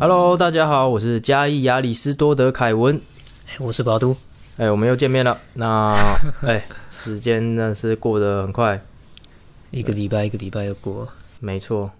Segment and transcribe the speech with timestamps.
[0.00, 3.00] Hello，大家好，我是嘉义亚里斯多德凯文。
[3.60, 4.16] 我是宝都。
[4.56, 5.38] 哎，我们又见面了。
[5.54, 5.94] 那
[6.42, 8.80] 哎，时间呢是过得很快，
[9.70, 11.08] 一个礼拜一个礼拜又过。
[11.38, 11.92] 没错，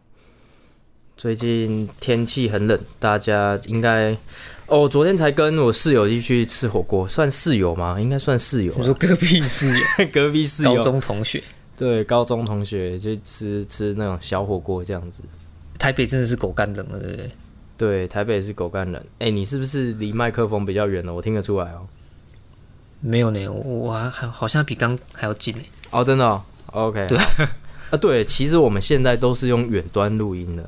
[1.16, 4.16] 最近天气很冷，大家应该
[4.72, 8.00] 哦，昨天才跟我室友一起去吃火锅，算室友吗？
[8.00, 8.72] 应该算室友。
[8.78, 11.42] 我说隔壁室友， 隔壁室友，高中同学。
[11.76, 15.22] 对，高中同学就吃吃那种小火锅这样子。
[15.78, 17.30] 台北真的是狗干冷了，对不对？
[17.76, 19.02] 对，台北是狗干冷。
[19.18, 21.12] 哎，你是不是离麦克风比较远了？
[21.12, 21.86] 我听得出来哦。
[23.00, 25.62] 没有呢，我还好像比刚还要近呢。
[25.90, 26.42] 哦，真的哦
[26.72, 27.06] ？OK。
[27.08, 27.18] 对
[27.90, 30.62] 啊，对，其实我们现在都是用远端录音的。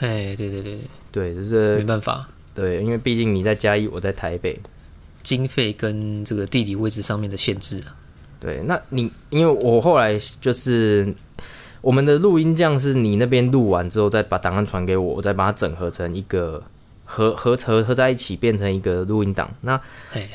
[0.00, 0.78] 哎，对对对
[1.10, 2.28] 对，就是没办法。
[2.56, 4.58] 对，因为毕竟你在嘉义，我在台北，
[5.22, 7.94] 经费跟这个地理位置上面的限制啊。
[8.40, 11.14] 对，那你因为我后来就是
[11.82, 16.62] 我们的录音匠是你那边录完之后，再把档案传给我，我再把它整合成一个
[17.04, 19.50] 合合合合在一起，变成一个录音档。
[19.60, 19.78] 那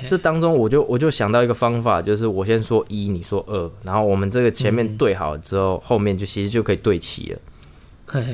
[0.07, 7.39] 这当中，我就我就想到一个方法，就是我先说一，你说二，然后我们这个前面对好了之后，后面就其实就可以对齐了。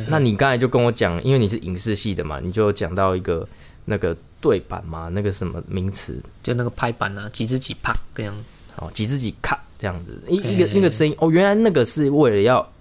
[0.07, 3.47] 那你刚才就跟我讲，因为你是影视系的嘛，你就讲到一个
[3.89, 8.35] 那个对板嘛，那个什么名词，就那个拍板啊，几只几啪这样。
[8.79, 12.71] 哦，几只几咔这样子，一一个那个声音哦，原来那个是为了要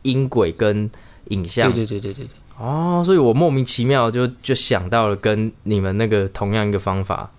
[0.00, 0.90] 音轨跟
[1.26, 1.70] 影像。
[1.70, 2.28] 对对对对对对。
[2.58, 7.30] 哦，所以我莫名其妙就就想到了跟你们那个同样一个方法。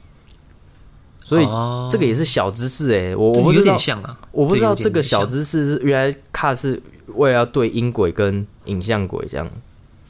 [1.26, 1.46] 所以
[1.90, 6.80] 这个也是小知识哎，我我有点像啊，我不知道这个小知识是原来卡是
[7.16, 9.46] 为了要对音轨跟影像轨这样。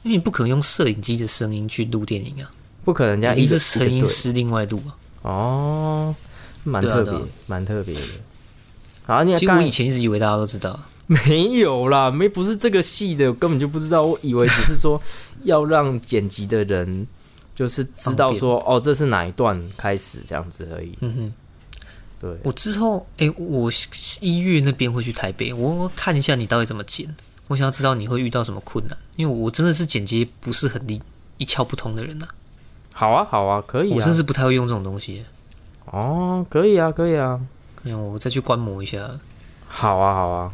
[0.02, 2.52] 因为你不可能用摄影机的声音去录电影啊，
[2.88, 4.96] 不可能，这样一是声音是另外录啊。
[5.20, 6.16] 哦。
[6.64, 7.12] 蛮特别，
[7.46, 8.00] 蛮特别的。
[9.04, 14.02] 好，你其实我以前一直以为大家都知道，没有啦，没不是这个戏的，我根本就不知道。
[14.02, 14.98] 我以为只是说
[15.44, 17.06] 要让剪辑的人
[17.54, 20.94] 就是知道说，哦，这是哪一段开始这样子而已。
[21.02, 21.32] 嗯哼，
[22.22, 22.36] 对。
[22.42, 23.70] 我之后，哎，我
[24.20, 27.14] 一月那边会去台北，我看一下你到底怎么剪。
[27.48, 31.00] 我想要知道你会遇到什么困难，因为我真的是剪辑不是很一
[31.36, 32.26] 一窍不通的人呐。
[32.98, 33.92] 好啊，好啊，可以。
[33.92, 35.24] 我甚至不太会用这种东西。
[35.84, 37.40] 哦，可以啊，可以啊，
[37.84, 39.08] 那我再去观摩一下。
[39.68, 40.52] 好啊，好啊，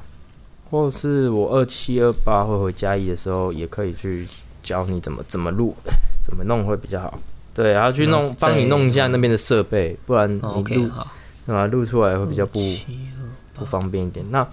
[0.68, 4.28] 或是我二七二八会回嘉义的时候，也可以去
[4.62, 5.74] 教你怎么怎么录，
[6.22, 7.18] 怎么弄会比较好。
[7.54, 10.40] 对，然后去弄，帮你弄一下那边的设备，不然你
[10.74, 10.90] 录
[11.46, 12.60] 啊录出来会比较不
[13.54, 14.22] 不方便一点。
[14.30, 14.46] 那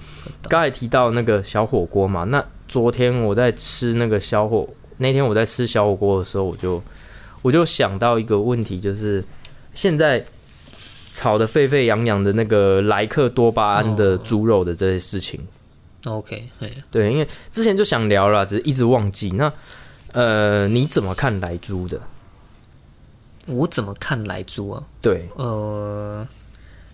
[0.44, 4.66] 刚才提到那个小火锅嘛，那昨天我在吃那个小火，
[4.96, 6.81] 那天我在吃小火锅的时候，我就
[7.41, 9.24] 我就想到一个问题，就是
[9.74, 10.25] 现在。
[11.13, 15.38] 炒的沸沸扬扬的那个莱克多巴胺的猪肉的这些事情
[16.06, 16.41] ，OK，
[16.90, 19.29] 对，因为之前就想聊了，只是一直忘记。
[19.31, 19.52] 那
[20.13, 22.00] 呃，你怎么看莱猪的？
[23.47, 24.81] 我怎么看莱猪啊？
[25.02, 26.25] 对，呃，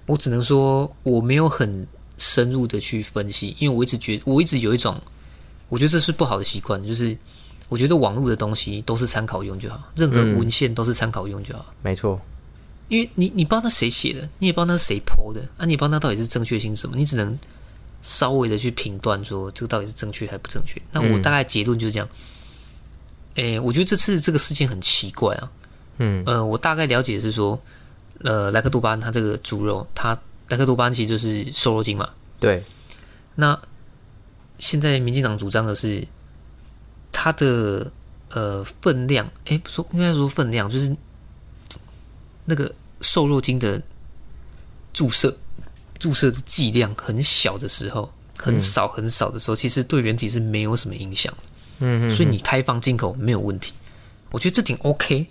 [0.08, 1.86] 我只能说我没有很
[2.18, 5.00] 深入的去分析，因为我一直觉我一直有一种，
[5.70, 7.16] 我觉得这是不好的习惯，就是
[7.70, 12.20] 我觉得网络的东西都是参考用就好，任何文献都是参考用就好，没错。
[12.88, 17.38] 因为你你不知道那谁写的，你也不知道那是谁剖的啊，你也不知道那到底是正确性什么，你只能
[18.02, 20.82] 稍微的去评断说这个到底是正确还不正确。
[20.94, 22.08] 那我大概结论就是这样。
[23.36, 25.52] 诶，我觉得这次这个事件很奇怪啊。
[25.98, 26.24] 嗯。
[26.26, 27.62] 呃，我大概了解的是说，
[28.24, 30.18] 呃，莱克多巴胺它这个猪肉，它
[30.48, 32.10] 莱克多巴胺其实就是瘦肉精嘛。
[32.40, 32.64] 对。
[33.36, 33.60] 那
[34.60, 36.08] 现在民进党主张的是
[37.20, 37.92] 它的
[38.30, 40.96] 呃分量，哎，说应该说分量就是。
[42.50, 43.82] 那个瘦肉精的
[44.94, 45.36] 注射，
[46.00, 51.34] 注射的剂量很小的时候，很少很少的时候，其实对人体是没有什么影响。
[51.80, 53.74] 嗯，所以你开放进口没有问题，
[54.32, 55.28] 我觉得这挺 OK。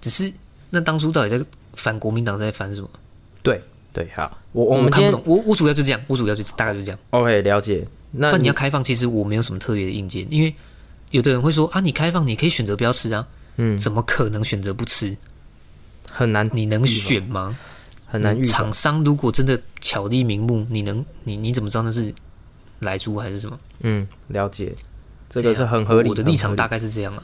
[0.00, 0.32] 只是
[0.70, 1.44] 那当初到底在
[1.74, 2.88] 反国民党在反什么？
[3.42, 3.60] 对
[3.92, 5.22] 对，好，我我们看不懂。
[5.26, 6.98] 我我主要就这样，我主要就大概就这样。
[7.10, 7.86] OK，了解。
[8.10, 10.54] 那你要开放，其实我没有什么特别的硬件，因为
[11.10, 13.26] 有的人会说啊，你开放你可以选择不要吃啊。
[13.56, 15.16] 嗯，怎么可能选择不吃？
[16.10, 17.56] 很难，你能选吗？
[18.06, 18.42] 很难。
[18.44, 22.14] 厂商如果真的巧立名目，你能你你怎么知道那是
[22.80, 23.58] 来猪还是什么？
[23.80, 24.74] 嗯，了解，
[25.28, 26.08] 这个是很合理。
[26.08, 27.22] 我的立场大概是这样啊。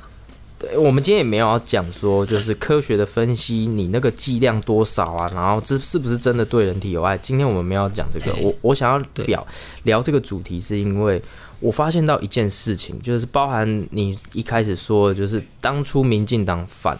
[0.58, 7.16] 对，我们今天也没有要讲说，就是科学的分析你那个剂量多少啊，然后这是不是真的对人体有害？
[7.18, 8.34] 今天我们没有讲这个。
[8.36, 9.46] 我我想要表
[9.82, 11.20] 聊这个主题，是因为
[11.64, 16.98] 我发现到一件事情，就是包含你一开始说，的，就是当初民进党反。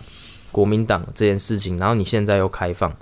[0.55, 2.97] 国民党这件事情，然后你现在又开放，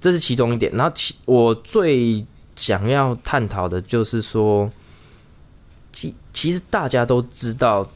[0.00, 0.72] 这是其中一点。
[0.72, 2.24] 然后其我最
[2.56, 4.72] 想要探讨的就是说，
[5.92, 7.86] 其其实大家都知道，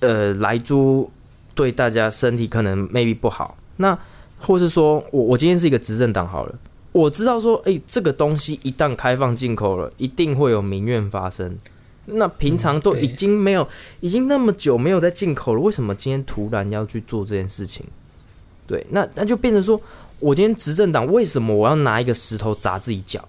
[0.00, 1.10] 呃，来猪
[1.54, 3.54] 对大家身体可能未必不好。
[3.76, 3.98] 那
[4.40, 6.58] 或是说我我今天是一个执政党好了，
[6.92, 11.58] 我知道说，诶，这个东西一旦开放进口了，一定会有民怨发生。
[12.10, 13.68] 那平常都已经没有，
[14.00, 17.84] 已经那么久没有在进口了，为什么今天突然要去做这件事情？
[18.66, 19.78] 对，那那就变成说，
[20.18, 23.26] 我今天执政党为什么我要拿一个石头砸自己脚？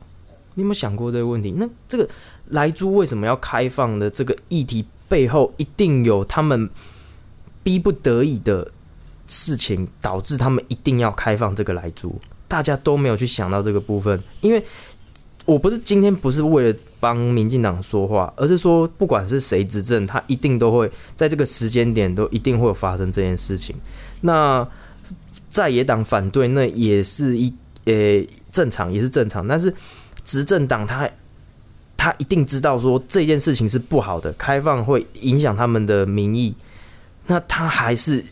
[0.56, 1.54] 你有没有想过这个问题？
[1.58, 2.08] 那这个
[2.50, 6.70] 莱猪为什么要开放的这个议题背后，一定有他们
[7.62, 8.70] 逼不得已的
[9.28, 12.20] 事情，导致他们一定要开放这个莱猪？
[12.48, 14.64] 大家都没有去想到这个部分，因为
[15.46, 16.78] 我不是今天不是为了。
[17.00, 23.76] 帮民进党说话，而是说不管是谁执政，他一定都会在这个时间点都一定会有发生这件事情。
[24.22, 24.68] 那
[25.50, 27.54] 在野党反对，那也是一
[27.86, 27.94] 呃
[28.52, 29.48] 正常，也是正常。
[29.48, 29.74] 但是
[30.24, 31.10] 执政党他
[31.96, 36.54] 他一定知道说这件事情是不好的，开放会影响他们的民意，
[37.28, 38.24] 那他还是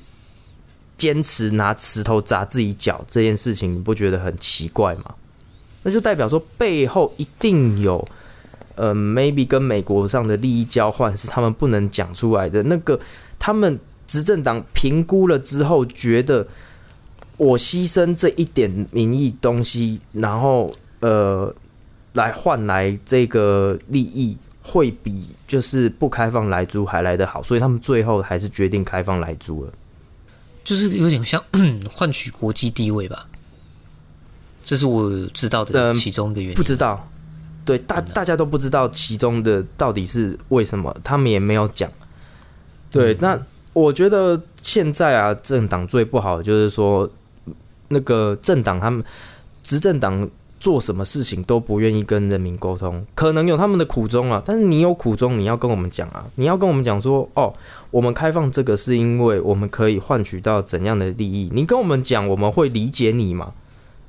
[0.97, 5.15] 坚持拿石头砸自己脚这件事情，你不觉得很奇怪吗？
[5.83, 8.05] 那就代表说背后一定有。
[8.77, 12.63] 呃，maybe 跟美国上的利益交换是他们不能讲出来的。
[12.63, 12.99] 那个，
[13.37, 13.77] 他们
[14.07, 16.47] 执政党评估了之后，觉得
[17.37, 21.53] 我牺牲这一点民意东西，然后呃，
[22.13, 27.41] 来换来这个利益，会比就是不开放来租还来得好。
[27.41, 29.73] 所以他们最后还是决定开放来租了，
[30.63, 31.43] 就是有点像
[31.89, 33.27] 换取国际地位吧。
[34.63, 36.55] 这是我知道的其中一个原因。
[36.55, 37.09] 不知道。
[37.67, 41.91] 对，大大家都不知道其中的到底是为什么，他们也没有讲。
[42.89, 43.37] 对，那
[43.73, 47.09] 我觉得现在啊，政党最不好的就是说，
[47.89, 49.03] 那个政党他们
[49.61, 50.27] 执政党
[50.61, 54.41] 做什么事情都不愿意跟人民沟通，可能有他们的苦衷啊。
[54.45, 57.53] 但是你有苦衷，你要跟我们讲啊，你要跟我们讲说，哦，
[57.91, 61.49] 我们开放这个是因为我们可以换取到怎样的利益？
[61.51, 63.51] 你跟我们讲，我们会理解你嘛？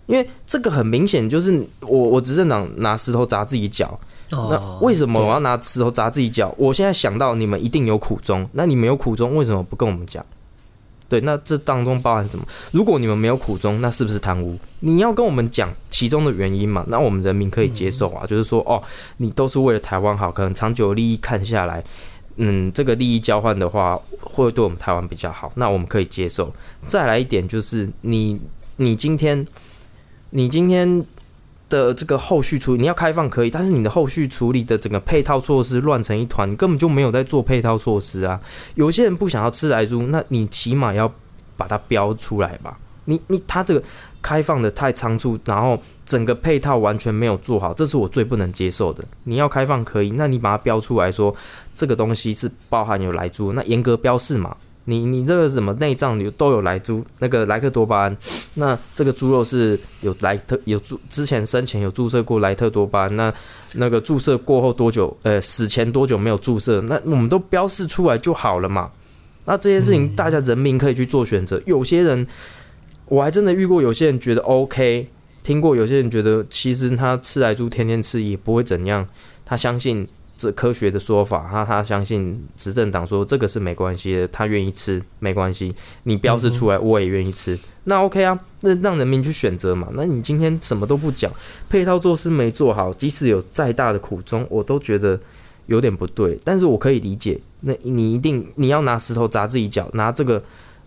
[0.09, 4.01] 因为这个很明显就是我我执政党拿石头砸自己脚，
[4.31, 6.53] 那为什么我要拿石头砸自己脚？
[6.57, 10.25] 我现在想到你们一定有苦衷，那你们有苦衷为什么不跟我们讲？
[11.11, 12.45] 对，那这当中包含什么？
[12.71, 14.59] 如果你们没有苦衷，那是不是贪污？
[14.81, 16.85] 你要跟我们讲其中的原因嘛？
[16.89, 18.83] 那我们人民可以接受啊，就是说哦，
[19.19, 21.85] 你都是为了台湾好，可能长久利益看下来，
[22.37, 26.51] 嗯，这个利益交换的话会对我们台湾比较好，那我们可以接受。
[26.87, 28.41] 再来一点就是你
[28.77, 29.47] 你今天。
[30.31, 31.05] 你今天
[31.69, 38.41] 的这个后续处理，你要开放可以，但是你的后续处理的整个配套措施乱成一团，根本就没有在做配套措施啊！
[38.75, 41.11] 有些人不想要吃来猪，那你起码要
[41.57, 42.79] 把它标出来吧？
[43.05, 43.83] 你你他这个
[44.21, 49.03] 开放的太仓促，然后整个配套完全没有做好，这是我最不能接受的。
[49.25, 51.35] 你要开放可以，那你把它标出来说
[51.75, 54.55] 这个东西是包含有来猪，那严格标示嘛？
[54.89, 58.17] 你你这个什么内脏有都有莱猪那个莱克多巴胺，
[58.55, 63.35] 那这个猪肉是有莱特有注之前生前有注射过莱特多巴胺，那
[63.75, 65.15] 那个注射过后多久？
[65.25, 66.81] 呃，死前多久没有注射？
[66.81, 68.91] 那我们都标示出来就好了嘛。
[69.45, 71.61] 那这件事情大家人民可以去做选择。
[71.67, 72.27] 有些人
[73.05, 75.07] 我还真的遇过，有些人觉得 OK，
[75.43, 79.07] 听过有些人觉得其实他吃莱猪天天吃也不会怎样，
[79.45, 80.09] 他相信。
[80.39, 89.89] 这科学的说法，他他相信执政党说这个是没关系的，他愿意吃没关系，你标示出来我也愿意吃，那 OK 啊，那让人民去选择嘛。
[89.95, 91.31] 那你今天什么都不讲，
[91.69, 95.19] 配套措施没做好，即使有再大的苦衷，我都觉得
[95.67, 96.39] 有点不对。
[96.45, 100.41] 但是我可以理解，那你一定你要拿石头砸自己脚，拿这个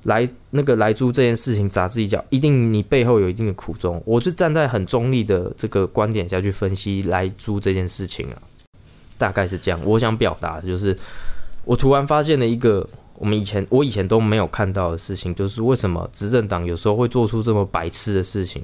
[0.04, 4.02] 来那个来租这件事情砸自己脚，一定你背后有一定的苦衷。
[4.06, 8.42] 我是站在很中立的这个观点下去分析来租这件事情啊。
[9.22, 10.98] 大概是这样，我想表达的就是，
[11.64, 18.64] 我突然发现了一个我们以前我以前都没有看到的事情，就是为什么执政党有时候会做出这么白痴的事情，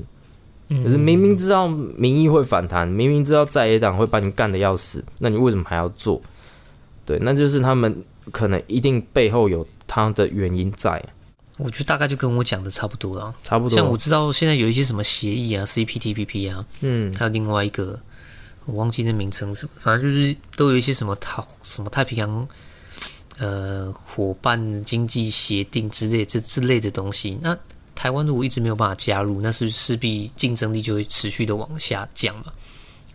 [0.83, 6.19] 可是明明知道民意会反弹，明明知道在野党会把你干的要死，那你为什么还要做？
[7.05, 10.99] 对，那就是他们可能一定背后有他的原因在。
[11.59, 13.77] 我觉得大概就跟我讲的差不多了，差不多。
[13.77, 17.99] 像我知道现在有一些什么协议啊，CPTPP 啊，嗯，还有另外一个。
[18.67, 22.47] 我忘记那名称什么，反正就是都有一些什么太什么太平洋
[23.39, 27.39] 呃伙伴经济协定之类这之类的东西。
[27.41, 27.57] 那
[27.95, 32.53] 台湾如果一直没有办法加入，那是势必竞争力就会持续的往下降嘛？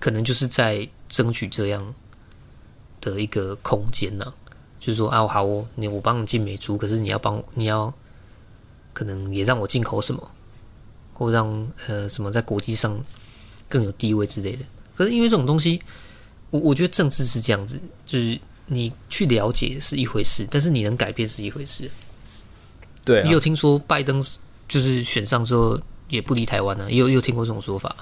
[0.00, 1.94] 可能就是在争取这样
[3.00, 4.34] 的一个空间呢。
[4.80, 7.94] 就是说啊，好，你我帮你进美猪，可是你要帮你要
[8.92, 10.30] 可能也让我进口什么，
[11.14, 13.00] 或让呃什么在国际上
[13.68, 14.64] 更有地位之类的。
[14.96, 15.80] 可是因为这种东西，
[16.50, 21.90] 我我觉得政治是这样子，就是你去了解是一回事，但是你能改变是一回事。
[23.04, 24.22] 对、啊你，有听说拜登
[24.68, 27.94] 就是选上之后也不离台湾呢、也有有听过这种说法，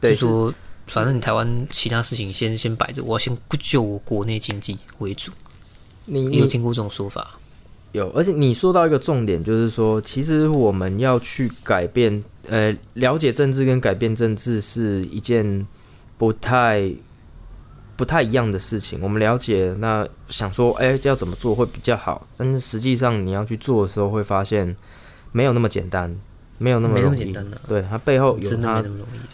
[0.00, 0.54] 对，就说
[0.86, 5.30] 反正你台湾其他事情先先摆着，我要先救我国内经济为主。
[6.04, 7.38] 你有听过这种说法？
[7.92, 15.66] 有，而且你说到一个重点，就是说，其实我们要去改变，呃，了解政治跟改变政治是一件
[16.22, 16.88] 不太
[17.96, 19.00] 不太一样的事情。
[19.02, 24.76] 我们了解，那想说，哎、要怎么做会比较好，但是实际上你要去做的时候，会发现
[25.32, 26.16] 没有那么简单，
[26.58, 27.18] 没有那么容易。
[27.18, 28.84] 简单的、对，它背后有它。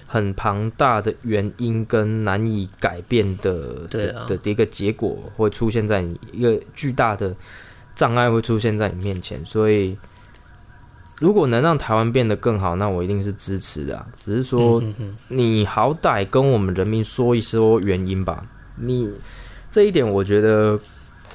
[0.07, 7.37] 很庞大的原因跟难以改变的的的一个结果会出现在你一个巨大的
[7.95, 9.95] 障碍会出现在你面前，所以
[11.21, 14.07] 如果能让台湾变得更好，那我一定是支持的、啊。
[14.25, 18.45] 只是说，嗯你好歹跟我们人民说一说原因吧。
[18.77, 19.13] 你
[19.71, 20.79] 这一点，我觉得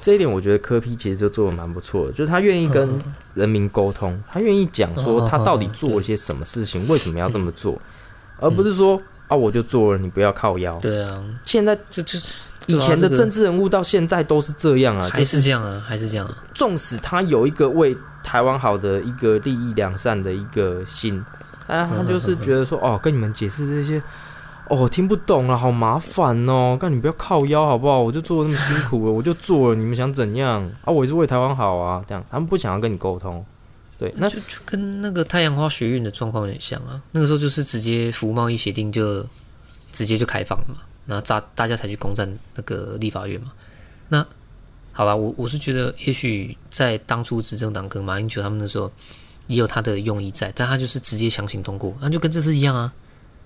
[0.00, 2.88] 这一点，我觉得柯批其实就做的蛮不错的，就是他愿意跟
[3.34, 7.80] 人民沟通，他愿意讲说他到底做了些什么事情，为什么要这么做，
[8.40, 10.74] 而不是说啊我就做了，你不要靠腰。
[10.78, 12.18] 对啊，现在这这
[12.66, 16.44] 以前的政治人物到现在都是这样啊，还是这样啊，还是这样啊。
[16.54, 21.22] 纵使他有一个为台湾好的一个利益良善的一个心，
[21.68, 24.02] 但他就是觉得说，哦，跟你们解释这些，
[24.68, 28.00] 哦，听不懂啊，好麻烦哦，干你不要靠腰好不好？
[28.00, 30.90] 我就做的那么辛苦了，我就做了，你们想怎样啊？
[30.90, 33.44] 我也是为台湾好啊，这样他们不想要跟你沟通。
[33.96, 37.00] 对，那就就跟那个太阳花学运的状况有点像啊。
[37.12, 39.24] 那个时候就是直接服贸易协定就
[39.92, 43.52] 直接就开放了嘛，然后大大家才去攻占那个立法院嘛。
[44.08, 44.26] 那
[44.96, 48.90] 好吧，我我是觉得，也许在当初执政党跟马英九他们的时候
[49.48, 52.92] 也有他的用意在，但他就是直接强行通过，那就跟这次一样啊。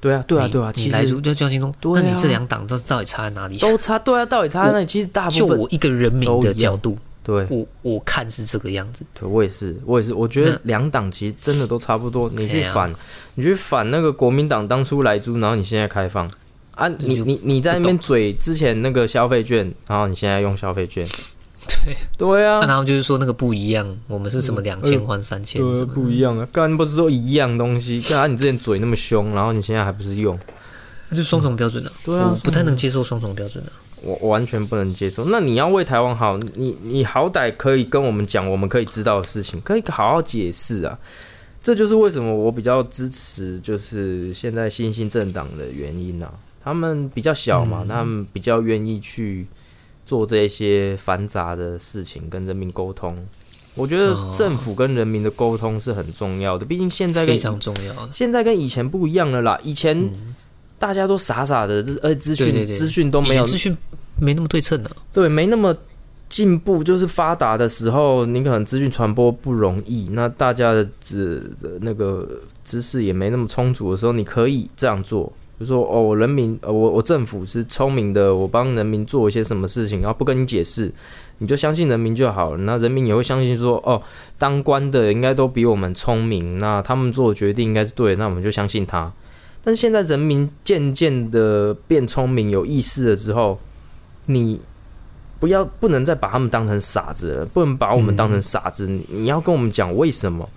[0.00, 3.56] 对啊，对啊，对啊，你来就要强行通，啊那你这两党到到底差在哪里？
[3.56, 4.86] 都差，对啊，到底差在哪里？
[4.86, 9.04] 其实大部分就我一个人民的角度，对我我看是这个样子。
[9.18, 12.30] 对，我也是，我也是，我觉得两党其实真的都差不多。
[12.30, 12.94] 你去反，
[13.34, 16.30] 你去反那个国民党当初来租，然后你现在开放
[16.76, 21.04] 啊，你你你在那边嘴之前那个消费券，然后你现在用消费券，
[21.66, 30.38] 对，对啊那，他们就是说那个不一样，我们是什么两千换三千对，不一样啊，干不是说一样东西，干啊，你之前嘴那么凶，然后你现在还不是用，
[31.08, 33.70] 那就是双重标准的、对啊我不太能接受双重标准啊、
[34.02, 35.24] 我我完全不能接受。
[35.24, 40.96] 那你要为台湾好，你你好歹可以跟我们讲我们可以知道的事情，可以好好解释啊。
[41.60, 46.32] 这就是为什么我比较支持，就是现在新兴政党的原因啊。
[46.62, 49.46] 他们比较小嘛，他们比较愿意去
[50.08, 53.14] 做这些繁杂的事情，跟人民沟通。
[53.74, 58.08] 我觉得哦政府跟人民的沟通是很重要的，毕竟现在跟非常重要。
[58.10, 59.60] 现在跟以前不一样了啦。
[59.62, 60.34] 以前嗯，
[60.78, 63.76] 大家都傻傻的，资呃资讯资讯都没有资讯
[64.18, 65.76] 没那么对称的、对，没那么
[66.28, 71.48] 进步，就是发达的时候，你可能资讯传播不容易，那大家的知
[71.82, 72.26] 那个
[72.64, 80.92] 知识也没那么充足的时候，你可以这样做，就说哦，人民，呃，我我政府是聪明的，我帮人民做一些什么事情，然后不跟你解释，
[81.38, 84.00] 你就相信人民就好了，那人民也会相信说，哦，
[84.38, 89.12] 当官的应该都比我们聪明，那他们做的决定应该是对，那我们就相信他。
[89.64, 93.58] 但现在人民渐渐的变聪明、有意识了之后，
[94.26, 94.60] 你
[95.40, 98.86] 不要不能再把他们当成傻子了，不能把我们当成傻子。
[98.86, 100.48] 你要跟我们讲为什么？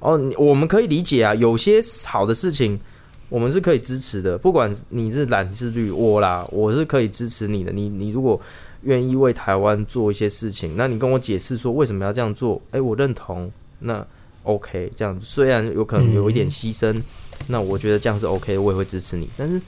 [0.00, 2.78] 哦，我们可以理解啊，有些好的事情
[3.32, 7.72] 我们是可以支持的，不管你是蓝是绿，我啦，我是可以支持你的。
[7.72, 8.38] 你你如果
[8.82, 12.60] 愿意为台湾做一些事情，那你跟我解释说为什么要这样做？
[12.72, 14.06] 诶，我认同，那
[14.42, 17.00] OK，这样虽然有可能有一点牺牲，
[17.46, 19.26] 那我觉得这样是 OK，我也会支持你。
[19.38, 19.58] 但是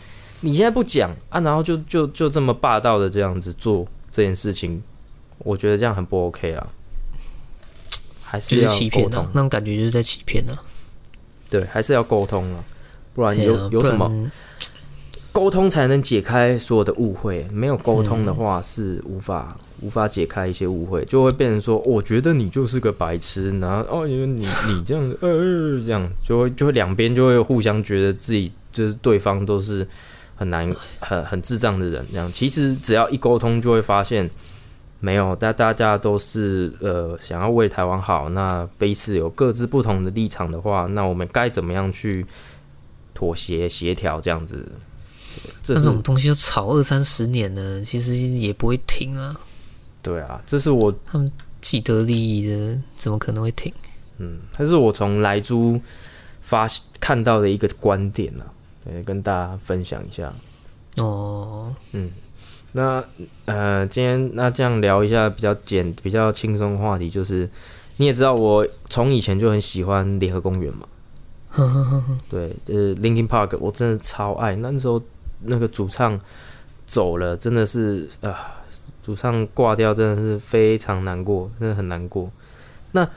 [0.42, 4.82] 你现在不讲啊，然后就就就这么霸道的这样子做这件事情，
[5.38, 6.68] 我觉得这样很不 OK 啦。
[8.22, 10.62] 还是是要欺骗啊，，那种感觉就是在欺骗啊。
[11.48, 12.62] 对，还是要沟通啊，
[13.14, 14.10] 不然有有什么
[15.32, 25.28] 沟通才能解开所有的误会，没有沟通的话是无法、无法解开一些误会，就会变成说，我觉得你就是个白痴，然后哦，因为你 你这样子呃
[25.84, 29.86] 这样，就会就会两边就会互相觉得自己就是对方都是
[30.36, 32.30] 很难很很智障的人，这样。
[32.32, 34.28] 其实只要一沟通就会发现。
[35.00, 42.24] 没有，但大家都是呃想要为台湾好，那彼此有各自不同的立场的话，那我们该怎么样去
[43.14, 44.66] 妥协协调这样子？
[45.62, 49.34] 这种东西要吵二三十年呢，其实也不会停啊。
[50.02, 51.30] 对啊，这是我他们
[51.60, 53.72] 既得利益的，怎么可能会停？
[54.18, 55.80] 嗯，这是我从莱猪
[56.42, 56.68] 发
[57.00, 58.46] 看到的一个观点啊，
[58.84, 60.32] 对，跟大家分享一下。
[60.98, 62.10] 哦，嗯
[62.70, 63.04] 那
[63.46, 67.48] 呃，今天那这样聊一下比较简、比较轻松的话题，就是
[67.96, 70.86] 你也知道，我从以前就很喜欢联合公园嘛。
[72.30, 74.56] 对，呃，Linkin Park，我真的超爱。
[74.56, 75.00] 那时候
[75.42, 76.18] 那个主唱
[76.86, 78.56] 走了，真的是啊，
[79.02, 82.30] 主唱挂掉，真的是非常难过，真的很难过。
[82.92, 83.08] 那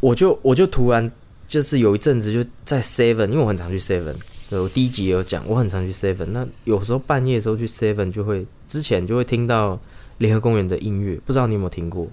[0.00, 1.10] 我就我就突然
[1.46, 4.14] 就是有一阵子就在 Seven，因为我很常去 Seven。
[4.50, 6.26] 对我第一集也有讲，我很常去 Seven。
[6.26, 9.78] 那有时候半夜的时候去 Seven，就会之前就会听到
[10.18, 12.06] 联合公园的音乐，不知道你有没有听过？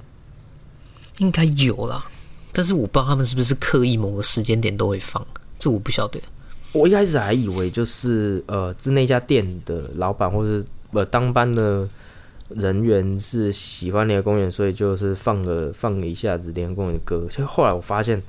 [1.18, 2.06] 应该有啦，
[2.54, 5.26] 但是我不知道他们是不是刻意某个时间点都会放，
[5.62, 6.20] 这我不晓得。
[6.74, 11.88] 我一开始还以为就是呃，是那家店的老板或是呃当班的
[12.56, 17.28] 人员是喜欢联合公园，所以就是放了放了一下子联合公园的歌。
[17.30, 18.20] 所以后来我发现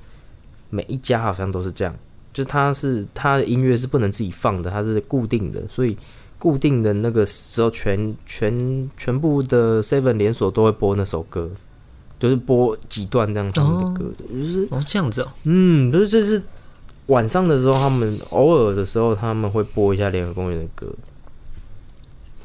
[0.69, 1.95] 每一家好像都是这样，
[2.35, 5.97] 就是他是他的音乐是不能自己放的，它是固定的，所以
[6.39, 11.49] 固定的那个时候全全全部的 Seven 连锁都会播那首歌，
[12.19, 16.43] 就是播几段这样他们的歌的，就是哦，这样子哦，嗯，不是，就是
[17.07, 20.91] 晚上的时候，他们偶尔的时候，他们会播一下联合公园的歌，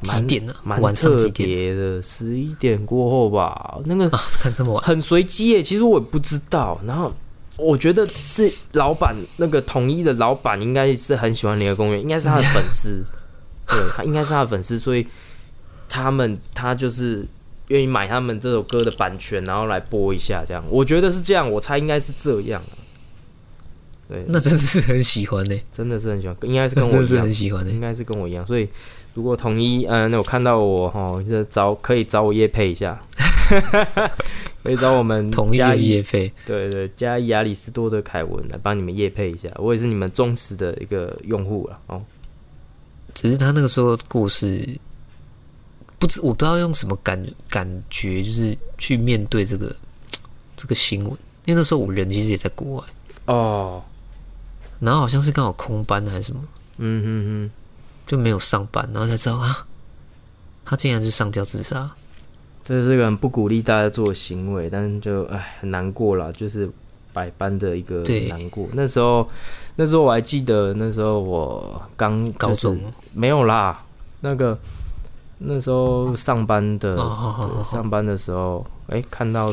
[0.02, 0.54] 几点呢？
[0.64, 3.78] 蛮晚上特几点别的，十一点过后吧。
[3.84, 4.20] 那个啊？
[4.40, 6.78] 看这么晚，很随机耶，其实我也不知道。
[6.84, 7.12] 然后
[7.56, 13.04] 我觉得是老板那个统一的老板，应该是很喜欢联合公园，应该是他的粉丝，
[13.68, 15.06] 对他应该是他的粉丝，所以
[15.88, 17.24] 他们他就是
[17.68, 20.62] 愿意买他们这首歌的版权，然后来播一下这样。
[20.70, 22.77] 我觉得是这样，我猜应该是这样啊
[24.08, 27.70] 对，那真的是很喜欢呢，真的是很喜欢，应该是跟我真的是一样很喜欢呢。
[27.70, 27.78] 应。
[27.78, 28.66] 该是跟我一样，所以
[29.14, 32.98] 如果统一，嗯、那我看到我哈，这找可以找我叶配一下，
[34.64, 42.02] 可以找我们 同一个嘉义，业费，对对，加亚里士多的凯文来帮你们叶配一下，我也是你们忠实的一个用户了哦。
[43.14, 44.66] 只是他那个时候故事，
[45.98, 49.74] 不知我不知道用什么感感觉，就是去面对这个
[50.56, 51.10] 这个新闻，
[51.44, 52.84] 因为那时候我人其实也在国外，
[53.26, 53.82] 哦，
[54.80, 56.42] 然后好像是刚好空班还是什么，
[56.78, 57.50] 嗯哼哼，
[58.06, 59.66] 就没有上班，然后才知道啊，
[60.64, 61.90] 他竟然就上吊自杀。
[62.64, 66.68] 这是个很不鼓励大家做的行为，但是就哎很难过啦，就是
[67.14, 68.68] 百般的一个对难过。
[68.74, 69.26] 那时候，
[69.76, 72.76] 那时候我还记得，那时候我刚高中。
[72.76, 73.82] 就是没有啦，
[74.20, 74.58] 那个
[75.38, 76.94] 那时候上班的，
[77.64, 79.50] 上班的时候，哎、看到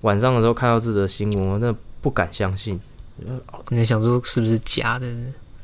[0.00, 2.80] 晚上的时候看到这则新闻，我真的不敢相信，
[3.68, 5.06] 你在想说是不是假的？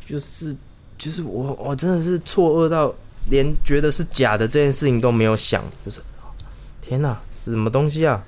[0.06, 0.54] 就是
[0.96, 2.94] 就是我我真的是错愕到
[3.30, 6.00] 连觉得是假的这件事情都没有想，就是
[6.80, 8.24] 天哪，什么东西啊！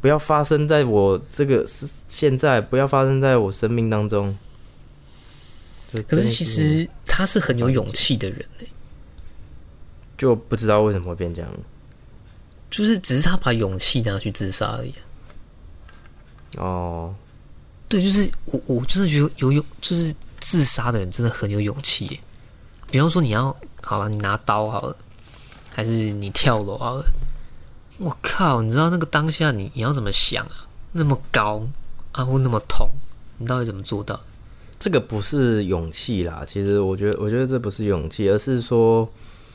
[0.00, 4.36] 不要发生在我这个是现在，不要发生在我生命当中。
[6.08, 8.68] 可是其实他是很有勇气的人欸
[10.18, 11.50] 就不知道为什么会变这样。
[12.70, 14.90] 就是只是他把勇气拿去自杀而已
[16.56, 16.64] 啊。
[16.64, 17.14] 哦，
[17.94, 22.18] 对，就是我，我真的觉得有勇，就是自杀的人真的很有勇气耶。
[22.90, 24.96] 比方说你要好了，你拿刀好了，
[25.72, 27.04] 还是你跳楼好了，
[27.98, 30.66] 我靠，你知道那个当下你你要怎么想啊？
[30.90, 31.64] 那么高
[32.10, 32.90] 啊，或那么痛，
[33.38, 34.22] 你到底怎么做到的？
[34.80, 39.08] 这个不是勇气啦，其实我觉得，我觉得这不是勇气，而是说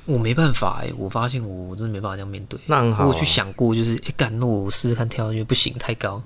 [0.05, 2.57] 我没办法哎，我发现我我真的没办法这样面对。
[2.67, 3.05] 那很好、啊。
[3.05, 6.23] 我去想过，就是哎，干、那我试试看跳下去，不行，太高，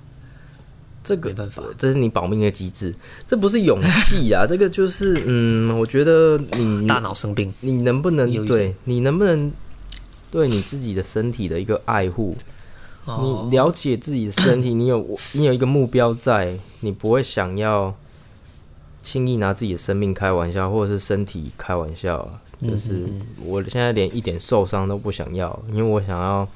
[1.04, 1.62] 这个没办法。
[1.78, 2.92] 这是你保命的机制，
[3.26, 9.52] 这不是勇气啊， 这个就是嗯，我觉得你大脑生病，你能不能对你能不能
[10.32, 12.34] 对你自己的身体的一个爱护？
[13.04, 17.94] 哦你了解自己的身体， 你有你有一个目标在，你不会想要
[19.02, 22.40] 轻易拿自己的生命开玩笑，或者是身体开玩笑啊。
[22.66, 23.02] 就是
[23.44, 26.48] 我现在连一点受伤都不想要，因为我想要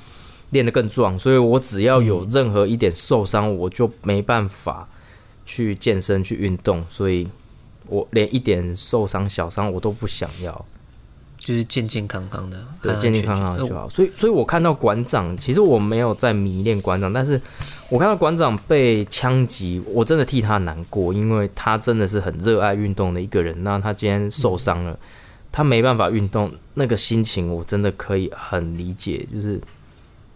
[0.50, 4.88] 练得更壮，所以我只要有任何一点受伤，我就没办法
[5.44, 7.28] 去健身去运动，所以
[7.86, 10.64] 我连一点受伤小伤我都不想要。
[11.38, 13.88] 就是健健康康的，对，健健康康就好。
[13.88, 17.40] 所以，所以我看到馆长，其实我没有在迷恋馆长，但是
[17.88, 23.56] 我看到馆长被枪击，我真的替他难过，因为他真的是很热爱运动的一个人。
[23.64, 24.98] 那他今天受伤了，
[25.50, 29.58] 他没办法运动，那个心情我真的可以很理解，就是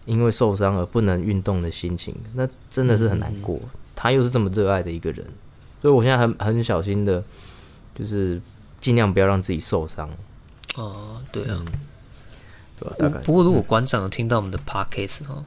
[0.04, 3.60] 因为受伤而不能运动的心情，那真的是很难过。
[3.94, 5.24] 他又是这么热爱的一个人，
[5.80, 7.22] 所以我现在很很小心的，
[7.94, 8.40] 就是
[8.80, 10.10] 尽量不要让自己受伤，
[10.76, 11.62] 哦，对啊。
[12.80, 12.96] 对吧？
[12.98, 15.44] 大概不不过如果馆长有听到我们的 podcast 哦，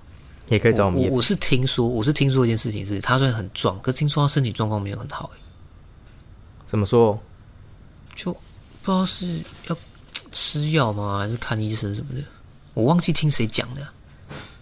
[0.48, 5.40] 也可以找我们我我是听说，我是听说一件事情是，他虽然很壮，可听说他身体状况没有很好、欸，
[6.66, 7.20] 怎么说？
[8.16, 8.40] 就不
[8.86, 9.78] 知道是要
[10.32, 12.24] 吃药吗，还是看医生什么的，
[12.74, 13.92] 我忘记听谁讲的啊。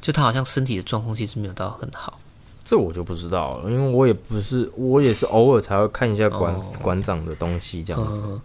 [0.04, 2.20] 就他好像身体的状况其实没有到很好，
[2.66, 8.22] 这我就不知道了，因为我也不是，我也是偶尔才会看一下馆、哦馆长的东西这样子。
[8.26, 8.42] 嗯，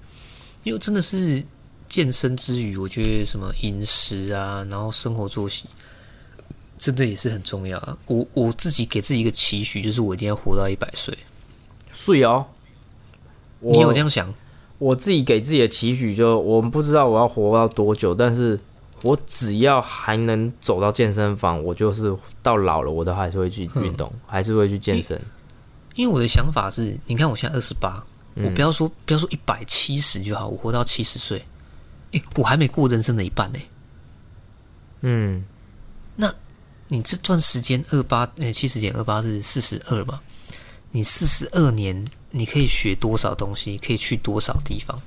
[0.63, 1.45] 因为真的是
[1.89, 5.65] 健身之余，我觉得什么饮食啊，然后生活作息，
[6.79, 7.99] 真的也是很重要啊。
[8.07, 11.19] 我我自己给自己一个期许，就是我一定要活到一百岁。
[11.91, 12.47] 睡哦，
[13.59, 14.33] 你有这样想？
[14.79, 18.57] 我自己给自己的期许就，我们不知道我要活到多久，但是
[19.03, 25.21] 我只要还能走到健身房，我就是到老了，我都还是会去运动，还是会去健身。
[25.95, 28.03] 因为我的想法是，你看我现在二十八，
[28.37, 31.45] 嗯我不要说不要说一百七十就好，我活到七十岁，
[32.13, 33.59] 诶，我还没过人生的一半呢。
[35.01, 35.45] 嗯，
[36.17, 36.33] 那
[36.89, 40.21] 你这段时间二八，诶，七十减二八是四十二嘛？
[40.91, 43.77] 你四十二年，你可以学多少东西？
[43.79, 45.01] 可以去多少地方？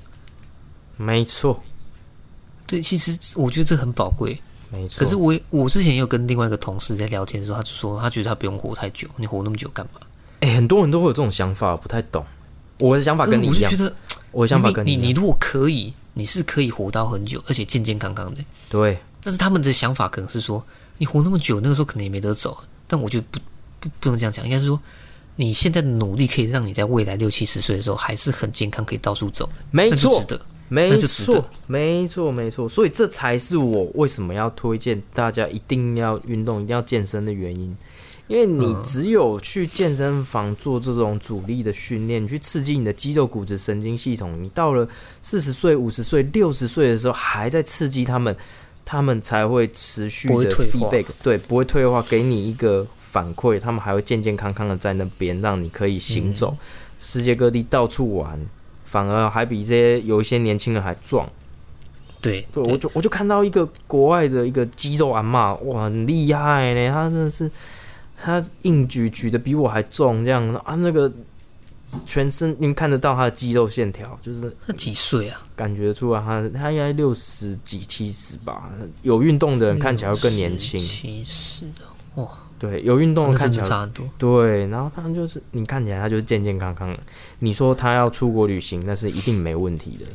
[0.96, 1.62] 没错，
[2.72, 4.40] 对，其实我觉得这很宝贵。
[4.70, 4.98] 没错。
[4.98, 10.00] 可是我我之前有跟另外一个同事在聊天的时候，他就说他觉得他不用活太久，你活那么久干嘛？
[10.40, 12.24] 哎、很多人都会有这种想法，不太懂。
[12.78, 13.94] 我的想法跟你一样我就觉，得
[14.30, 14.98] 我的想法跟一样。
[14.98, 18.42] 你你你如果可以，你是可以活到很久，而且健健康康的。
[18.70, 20.64] 对，但是他们的想法可能是说，
[20.96, 22.58] 你活那么久，那个时候可能也没得走。
[22.88, 23.38] 但我觉得不
[23.78, 24.80] 不不能这样讲，应该是说，
[25.36, 30.46] 你现在的努力可以让你在未来六七十岁的时候还是很健康，可以到处走的，没错那就值，得。
[30.72, 32.66] 没错，没错，没错。
[32.68, 37.76] 所以这才是我为什么要推荐大家一定要运动、一定要健身的原因。
[38.28, 38.82] 因为你嗯。
[38.82, 44.88] 只有去健身房做这种阻力的训练，去刺激你的肌肉、骨质、神经系统，你到了
[45.22, 48.34] 四十岁、五十岁、六十岁的时候，还在刺激他们，
[48.84, 50.66] 他们才会持续的退
[51.22, 56.56] 对，不会退化，给你一个反馈，他们还会健健康康的在那边，让你可以行走，
[56.98, 58.40] 世界各地到处玩，
[58.92, 61.26] 反而还比这些有一些年轻人还壮。
[62.20, 67.50] 对，对，我就我就看到一个国外的一个肌肉阿妈，哇，很厉害呢，他真的是
[68.22, 71.10] 他硬举举的比我还重，这样啊，那个
[72.06, 75.42] 全身你看得到他的肌肉线条，就是那几岁啊？
[75.56, 78.70] 感觉出来他他应该六十几七十吧，
[79.02, 81.64] 有运动的人看起来会更年轻，七十
[82.14, 82.30] 哦，
[82.62, 84.08] 对，有运动看起来差很多。
[84.16, 87.00] 对，然后他们就是你看起来他就是健健康康的，
[87.40, 90.06] 你说他要出国旅行，那是一定没问题的，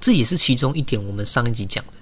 [0.00, 1.92] 这也是其中一点，我们上一集讲的，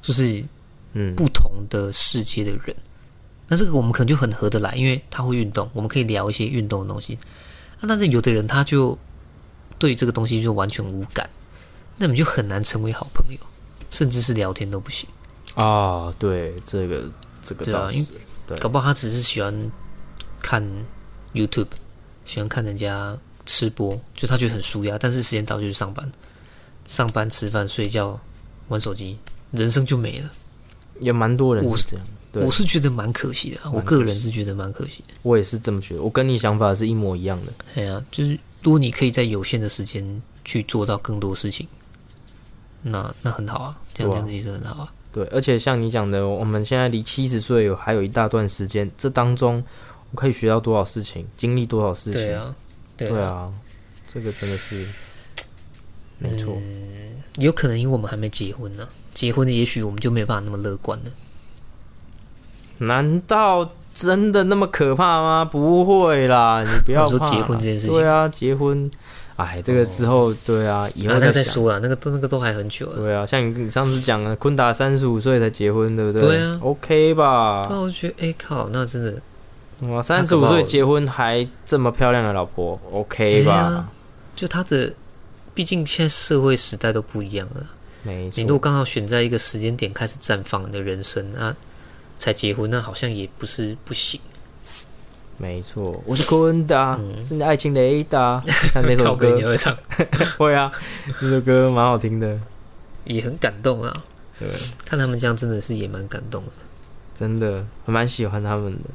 [0.00, 0.44] 就是
[0.92, 2.76] 嗯，不同的世界的人。
[3.48, 7.18] 那这个我们可能就很合得来，因为他会运动，我们可以聊一些运动的东西。
[7.80, 8.96] 那但是有的人他就
[9.80, 11.28] 对这个东西就完全无感，
[11.96, 13.40] 那你就很难成为好朋友，
[13.90, 15.08] 甚至是聊天都不行。
[15.56, 17.10] 啊，对，这个
[17.42, 18.20] 这个对啊因为倒是。
[18.46, 19.54] 对搞不好他只是喜欢
[20.40, 20.62] 看
[21.32, 21.68] YouTube，
[22.26, 26.10] 喜欢看人家吃播，就他觉得很舒压，但是时间到就去上班，
[26.84, 28.18] 上班吃饭睡觉
[28.68, 29.16] 玩手机，
[29.50, 30.30] 人生就没了。
[31.00, 35.14] 也蛮多人我是这样，对我是觉得蛮可惜的啊，我个人是觉得蛮可惜的。
[35.22, 37.52] 我也是这么觉得，我跟你想法是一模一样的。
[37.74, 41.66] 哎呀，就是如果你可以在有限的时间去做到更多事情，
[42.82, 44.92] 那那很好啊，这样这样子也是很好啊。
[45.12, 49.62] 对，而且像你讲的，我们现在离七十岁有还有一大段时间，这当中
[50.10, 52.14] 我可以学到多少事情，经历多少事情。
[52.14, 52.54] 对啊，
[52.96, 53.52] 对对啊，
[54.06, 54.86] 这个真的是
[56.18, 56.56] 没错。
[57.36, 61.10] 有可能因为我们还没结婚呢、结婚的也许我们就没有办法那么乐观了。
[62.78, 65.44] 难道真的那么可怕吗？
[65.44, 67.30] 不会啦，你不要 你说。
[67.30, 68.90] 结婚这件事情对啊，结婚，
[69.44, 71.54] 哎，这个之后，对啊，以啊，那再后想。
[71.54, 72.98] 说啊，那个都那个都还很久了。
[72.98, 76.22] 对啊，像你你上次讲的，昆达三十五岁才结婚，对不对？
[76.22, 77.64] 对啊，OK 吧？
[77.66, 79.14] 对啊，我觉得，哎、靠，那真的
[79.88, 83.88] 哇，三十五岁结婚还这么漂亮的老婆，OK 吧？
[84.36, 84.92] 就他的，
[85.54, 87.66] 毕竟现在社会时代都不一样了。
[88.04, 91.54] 没错你如果刚好选在一个时间点开始绽放你的人生啊，
[92.18, 94.20] 才结婚，那好像也不是不行。
[95.42, 98.40] 没错，我是坤达，是你的爱情雷达。
[98.72, 99.76] 看 那首歌你，会唱，
[100.38, 100.70] 会啊，
[101.20, 102.38] 那首歌蛮好听的，
[103.04, 103.92] 也很感动啊。
[104.38, 104.48] 对，
[104.86, 106.52] 看他们这样真的是也蛮感动的。
[107.12, 108.90] 真的我蛮喜欢他们的，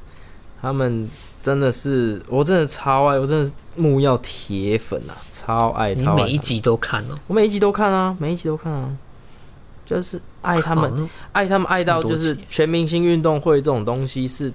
[0.61, 1.05] 他们
[1.43, 6.23] 真的是，我真的超爱，我真的是木曜铁粉啊，超爱你超爱。
[6.23, 8.95] 每一集都看哦，我每一集都看啊，每一集都看啊，
[9.85, 14.49] 就是爱他们爱他们爱到就是全明星运动会这种东西是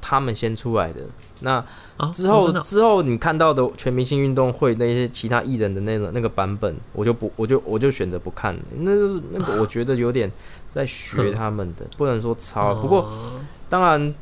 [0.00, 1.02] 他们先出来的。
[1.46, 1.64] 那
[1.96, 8.60] 啊之后、之后你看到的全明星运动会那些其他艺人的那个那个版本，我就不我就我就选择不看了。
[8.80, 10.30] 那就是那个 我觉得有点
[10.72, 12.74] 在学他们的，不能说抄。
[12.82, 13.40] 不过哦。
[13.68, 14.14] 当然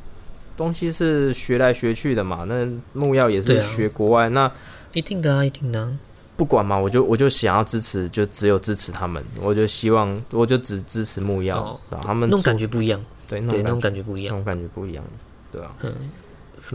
[0.57, 4.51] 东西是学来学去的嘛，那木曜也是学国外，那
[4.93, 5.99] 一定的啊，一定的啊、
[6.37, 11.81] 不管嘛，我就我就想要支持，就只有支持他们，我就希望我就只支持木曜，哦。
[11.91, 15.05] 然后他们那种感觉不一样，对那对，那种种感感觉不一样，那种感觉不一样，
[15.53, 15.91] 对啊，那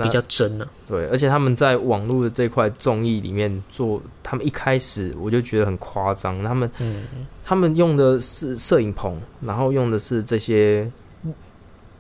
[0.04, 7.04] 比较真呢、对，而且他们在网络的这块综艺里面做，他们一开始我就觉得很夸张，他们嗯，
[7.44, 10.90] 他们用的是摄影棚，然后用的是这些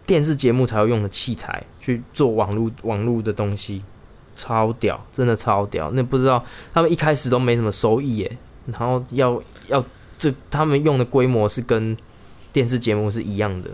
[0.05, 3.81] 电视节目才会用的器材去做网络网络的东西，
[4.35, 5.91] 超屌，真的超屌。
[5.91, 9.83] 那不知道他们一开始都没什么收益耶，然后要要
[10.17, 11.95] 这他们用的规模是跟
[12.51, 13.69] 电视节目是一样的。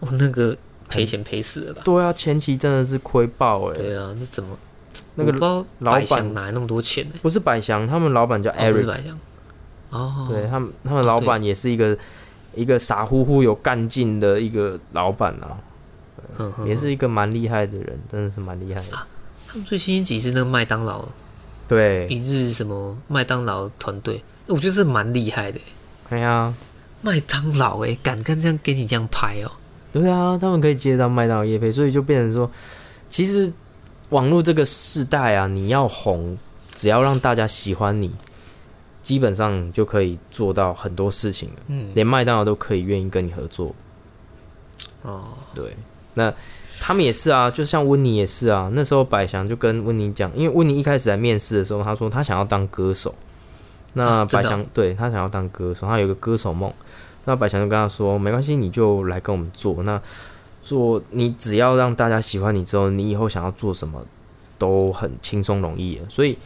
[0.00, 0.56] 我那个
[0.94, 1.82] 赔钱赔死了吧？
[1.84, 3.74] 对啊，前期真的是亏爆哎。
[3.74, 4.56] 对啊，那怎么
[5.16, 5.32] 那个
[5.78, 9.18] 老板哪来那么多钱呢、不是百祥，他们老板叫哦，不是 Eric，、百祥，
[9.90, 11.96] 哦，对他们他们老板也是一个
[12.54, 15.58] 一个傻乎乎有干劲的一个老板啊。
[16.36, 18.98] 嗯哼也是一个蛮厉害的人，真的是蛮厉害的。
[19.46, 21.04] 他们最新一集是那个麦当劳
[21.68, 25.60] 对，一日什么麦当劳团队，我觉得这蛮厉害的、
[26.08, 26.52] 哎呀，
[27.02, 29.52] 麦当劳哎、敢跟这样给你这样拍哦、
[29.94, 32.50] 对啊，他们可以接到麦当劳业配，所以就变成说，
[33.08, 33.52] 其实
[34.08, 36.36] 网络这个时代啊，你要红，
[36.74, 38.10] 只要让大家喜欢你，
[39.04, 41.54] 基本上就可以做到很多事情了。
[41.68, 43.72] 嗯，连麦当劳都可以愿意跟你合作。
[45.02, 45.76] 哦，对，
[46.14, 46.34] 那
[46.80, 48.68] 他们也是啊，就像温妮也是啊。
[48.72, 53.14] 那时候百祥就跟温妮讲，因为温妮一开始来面试的时候，他说他想要当歌手。
[53.92, 56.72] 那啊真的百祥、对他想要当歌手，他有一个歌手梦。
[57.24, 59.82] 那百祥就跟他说，没关系，你就来跟我们做。
[59.82, 60.00] 那
[60.62, 64.04] 做你只要让大家喜欢你之后，你以后想要做什么
[64.58, 66.00] 都很轻松容易。
[66.08, 66.36] 所以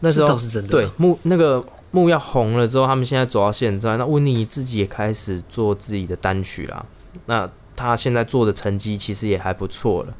[0.00, 6.84] 那时候倒是真的、对，木那个木要红了之后，他们现在走到现在，那温妮自己也开始做自己的单曲啦。
[7.26, 10.14] 那他现在做的成绩其实也还不错了，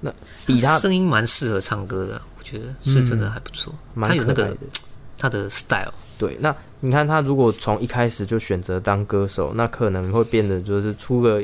[0.00, 0.12] 那
[0.46, 3.72] 比他声音蛮适合唱歌的，我觉得是真的还不错。
[3.94, 4.58] 蛮他有那个可爱的。
[5.18, 11.42] 他的 style，对，那你看他如果从一开始就选择当歌手，那可能会变得就是出个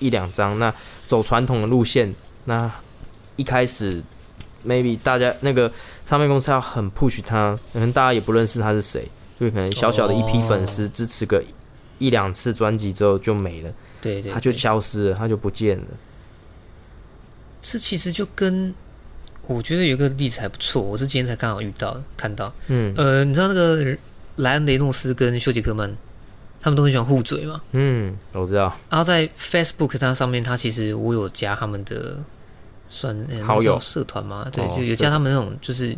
[0.00, 0.72] 一两张，那
[1.06, 2.12] 走传统的路线，
[2.44, 2.70] 那
[3.36, 4.02] 一开始
[4.66, 5.70] maybe 大家那个
[6.04, 11.42] 唱片公司要很 push 他，可能大家也不认识他是谁，就可能小小的一批粉丝支持个
[11.98, 15.84] 一两次专辑之后就没了，对对他就消失了，他就不见了。
[17.60, 18.72] 这其实就跟
[19.46, 23.96] 我觉得有个例子还不错，我是今天才刚好遇到看到，嗯呃，你知道那个
[24.38, 25.94] 莱恩雷诺斯跟休杰克曼，
[26.60, 27.60] 他们都很喜欢互嘴嘛。
[27.72, 32.16] 嗯，我知道，然后在 Facebook 它上面，它其实我有加他们的
[32.88, 35.96] 算、呃好友社团嘛，对，哦就有加他们那种就是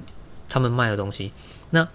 [0.49, 1.31] 他们卖的东西。
[1.71, 1.87] 那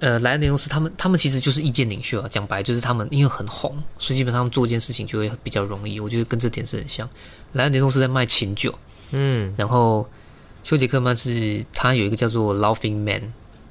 [0.00, 6.00] 呃，莱恩雷诺斯他们他们其实就是意见领袖啊，讲白就是他们因为很红，所以基本上他们做一件事情就会比较容易。
[6.00, 7.08] 我觉得跟这点是很像。
[7.52, 8.72] 莱恩雷诺斯在卖琴酒，
[9.10, 10.08] 嗯然后
[10.64, 12.96] 休杰克曼是他有一个叫做 Laughing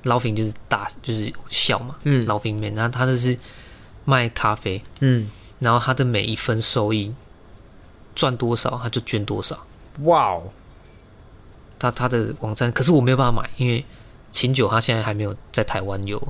[0.09, 3.37] Man，Laughing 就是大就是小嘛、嗯 l a u g h i n g Man，然后他的是
[4.05, 7.13] 卖咖啡，嗯，然后他的每一分收益
[8.15, 9.57] 赚多少他就捐多少。
[10.03, 10.43] 哇哦，
[11.77, 13.83] 他他的网站，可是我没有办法买，因为
[14.31, 16.21] 琴酒他现在还没有在台湾有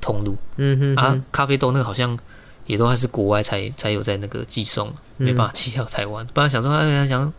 [0.00, 2.18] 通路、嗯哼哼啊，咖啡豆那个好像
[2.66, 6.26] 也都还是国外才才有在那个寄送，没办法寄到台湾。
[6.32, 7.32] 本来想说，哎，想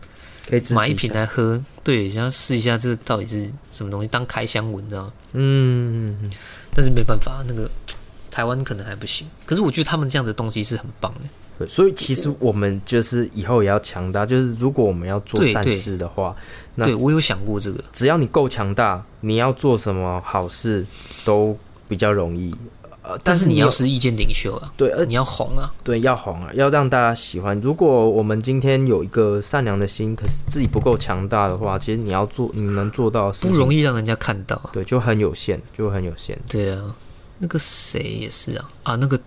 [0.74, 5.12] 买一瓶来喝，对，想要试一下这到底是什么东西，当开箱闻，你知道吗？
[5.32, 6.30] 嗯嗯嗯
[6.74, 7.70] 但是没办法，那个
[8.30, 9.26] 台湾可能还不行。
[9.46, 11.20] 可是我觉得他们这样子的东西是很棒的。
[11.58, 16.34] 对，所以其实我们就是以后也要强大，就是如果我们要做善事的话，
[16.74, 20.84] 那对我有想过这个，只要你够强大，你要做什么好事
[21.24, 21.56] 都
[21.88, 22.54] 比较容易。
[23.02, 27.60] 呃，但是你要是意见领袖啊，对，呃，你要红啊，对，要红啊，要让大家喜欢。
[27.60, 34.70] 如果我们今天有一个善良的心，可是自己不够强大的话，其实你要做，你能做到不容易让人家看到啊。
[34.72, 36.38] 对，就很有限，就很有限。
[36.48, 36.94] 对啊，
[37.38, 39.18] 那个谁也是啊啊，那个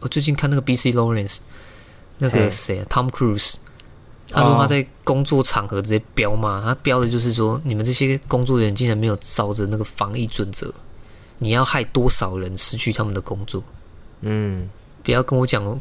[0.00, 0.92] 我最近看那个 B.C.
[0.94, 1.40] Lawrence，
[2.16, 3.56] 那个谁啊，Tom Cruise，
[4.30, 10.72] 他说哦他在工作场合直接飙嘛，他飙的就是说你们这些工作人员竟然没有照着那个防疫准则，
[11.42, 13.62] 你要害多少人失去他们的工作？
[14.20, 14.68] 嗯，
[15.02, 15.80] 不要跟我讲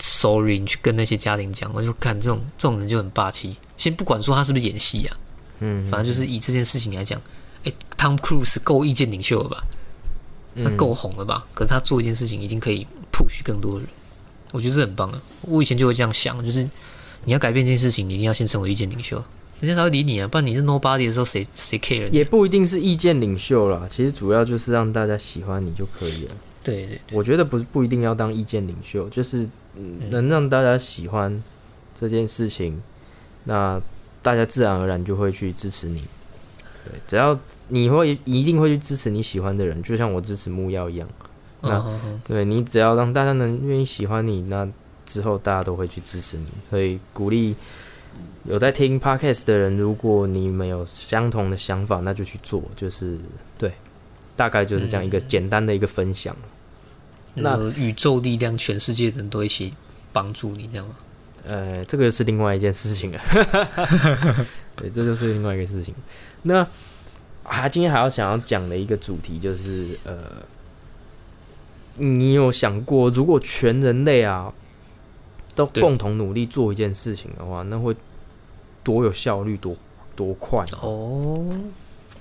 [0.00, 3.54] sorry，你去跟那些家庭讲，我就看这种这种人就很霸气。
[3.76, 5.16] 先不管说他是不是演戏啊，
[5.60, 7.20] 嗯，反正就是以这件事情来讲，
[7.64, 9.62] 哎、t o m Cruise 够意见领袖了吧？
[10.56, 11.44] 他嗯够红了吧？
[11.54, 13.86] 可是他做一件事情已经可以 push 更多人，
[14.52, 15.20] 我觉得这很棒啊！
[15.42, 16.68] 我以前就会这样想，就是
[17.24, 19.22] 你要改变这件事情，你一定要先成为意见领袖，
[19.60, 20.26] 人家才会理你啊！
[20.26, 22.10] 不然你是 nobody 的时候，谁谁 care？
[22.10, 26.32] 也不一定是意见领袖啦，其实主要就是让大家喜欢你就可以了。
[26.64, 31.42] 对对我觉得不是不一定要当意见领袖，就是、嗯、能让大家喜欢
[31.98, 32.80] 这件事情，
[33.44, 33.80] 那
[34.20, 36.02] 大家自然而然就会去支持你。
[36.84, 41.08] 对，只要你会一定会去支持你喜欢的人，就像我支持木曜一样。
[41.60, 41.84] 那
[42.26, 44.68] 对你只要让大家能愿意喜欢你，那
[45.12, 46.46] 之后大家都会去支持你。
[46.70, 47.54] 所以鼓励
[48.44, 52.62] 有在听 podcast 的人，如果你们有相同的想法，那就去做。
[52.74, 53.18] 就是
[53.58, 53.72] 对，
[54.36, 56.34] 大概就是这样一个简单的一个分享。
[57.34, 59.74] 那那宇宙力量，全世界的人都一起
[60.12, 60.94] 帮助你，这样吗？
[61.44, 63.20] 呃，这个是另外一件事情了。
[64.76, 65.94] 对，这就是另外一个事情。
[66.42, 66.66] 那
[67.42, 70.14] 啊，今天还要想要讲的一个主题就是，呃，
[71.96, 74.52] 你有想过，如果全人类啊
[75.54, 77.94] 都共同努力做一件事情的话，那会
[78.82, 79.76] 多有效率，多
[80.16, 80.64] 多快？
[80.80, 81.44] 哦，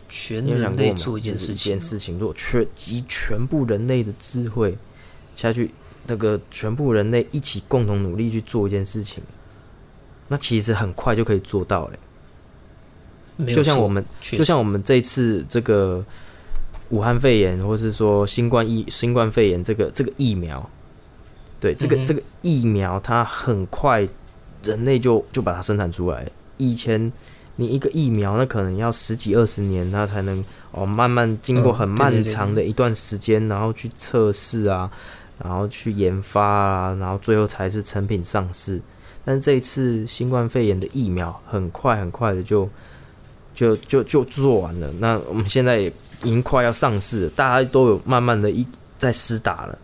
[0.09, 0.45] 全？
[0.45, 4.77] 人类做一件事情件，事情，如果全集全部人类的智慧
[5.35, 5.71] 下去，
[6.07, 9.23] 那个全部人类一起共同努力去做一件事情，
[10.27, 11.93] 那其实很快就可以做到了。
[13.47, 16.03] 就像我们，就像我们这一次这个
[16.89, 20.69] 武汉肺炎，或是说新冠疫新冠肺炎这个这个疫苗，
[21.61, 24.05] 对这个、嗯这个疫苗，它很快
[24.63, 26.25] 人类就就把它生产出来。
[26.57, 27.11] 以前
[27.55, 34.89] 你一个疫苗，那可能要十几二十年，它才能哦慢慢经过嗯很漫长的一段时间，然后去测试啊，
[35.43, 38.81] 然后去研发啊，然后最后才是成品上市。
[39.23, 42.67] 但是这一次新冠肺炎的疫苗，很快很快的就
[43.53, 44.91] 就就就做完了。
[44.99, 45.87] 那我们现在也
[46.23, 48.65] 已经快要上市了，大家都有慢慢的一
[48.97, 49.77] 在施打了。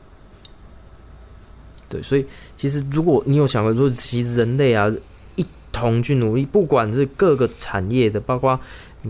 [1.89, 4.91] 对，所以其实如果你有想过，说其实人类啊
[5.36, 8.60] 一同去努力，不管是各个产业的，包括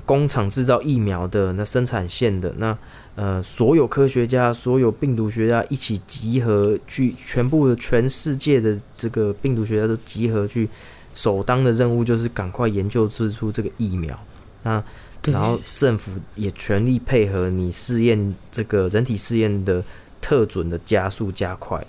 [0.05, 2.77] 工厂制造疫苗的、那生产线的、那
[3.15, 10.69] 呃所有科学家、所有病毒学家一起集合去，全部的全世界的这个病毒学家都集合去，
[11.13, 14.17] 首当的任务就是赶快研究制出这个疫苗。
[14.63, 14.83] 那
[15.31, 19.83] 然后政府也全力配合你试验这个人体试验的
[20.21, 21.83] 特准的加速加快，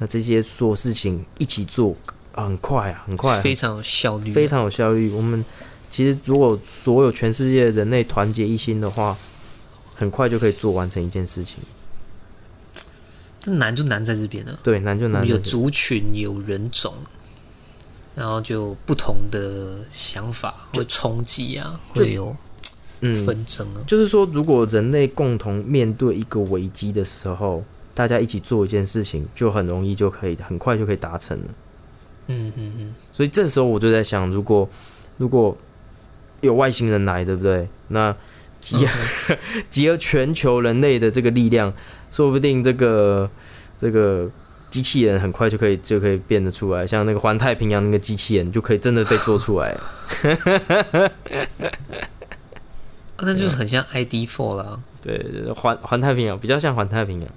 [0.00, 1.94] 那这些所有事情一起做，
[2.32, 5.10] 啊很快啊，很快啊，非常有效率，非常有效率。
[5.10, 5.44] 我们
[5.90, 9.16] 其实如果所有全世界人类团结一心的话，
[9.94, 11.58] 很快就可以做完成一件事情。
[13.42, 14.58] 但难就难在这边了。
[14.62, 16.94] 对，难就难在这族群，有人种，
[18.14, 22.36] 然后就不同的想法会冲击啊，就会有
[23.00, 23.84] 嗯，纷争啊。
[23.86, 27.62] 就是说，如果人类共同面对一个危机的时候，
[28.00, 31.44] 大家一起做一件事情，就很容易就可以很快就可以达成了。
[32.28, 34.66] 嗯嗯嗯，所以这时候我就在想，如果
[35.18, 35.54] 如果
[36.40, 37.68] 有外星人来，对不对？
[37.88, 38.16] 那
[38.58, 39.36] 集合、
[39.68, 41.70] 集合全球人类的这个力量，
[42.10, 43.28] 说不定这个
[43.78, 44.30] 这个
[44.70, 49.72] 机器人很快就可以就可以变得出来，像那个环太平洋那个机器人就可以真的被做出来。
[49.72, 49.82] 啊
[53.22, 57.28] 那就是很像 ID Four 啦，对，对对环环太平洋比较像环太平洋，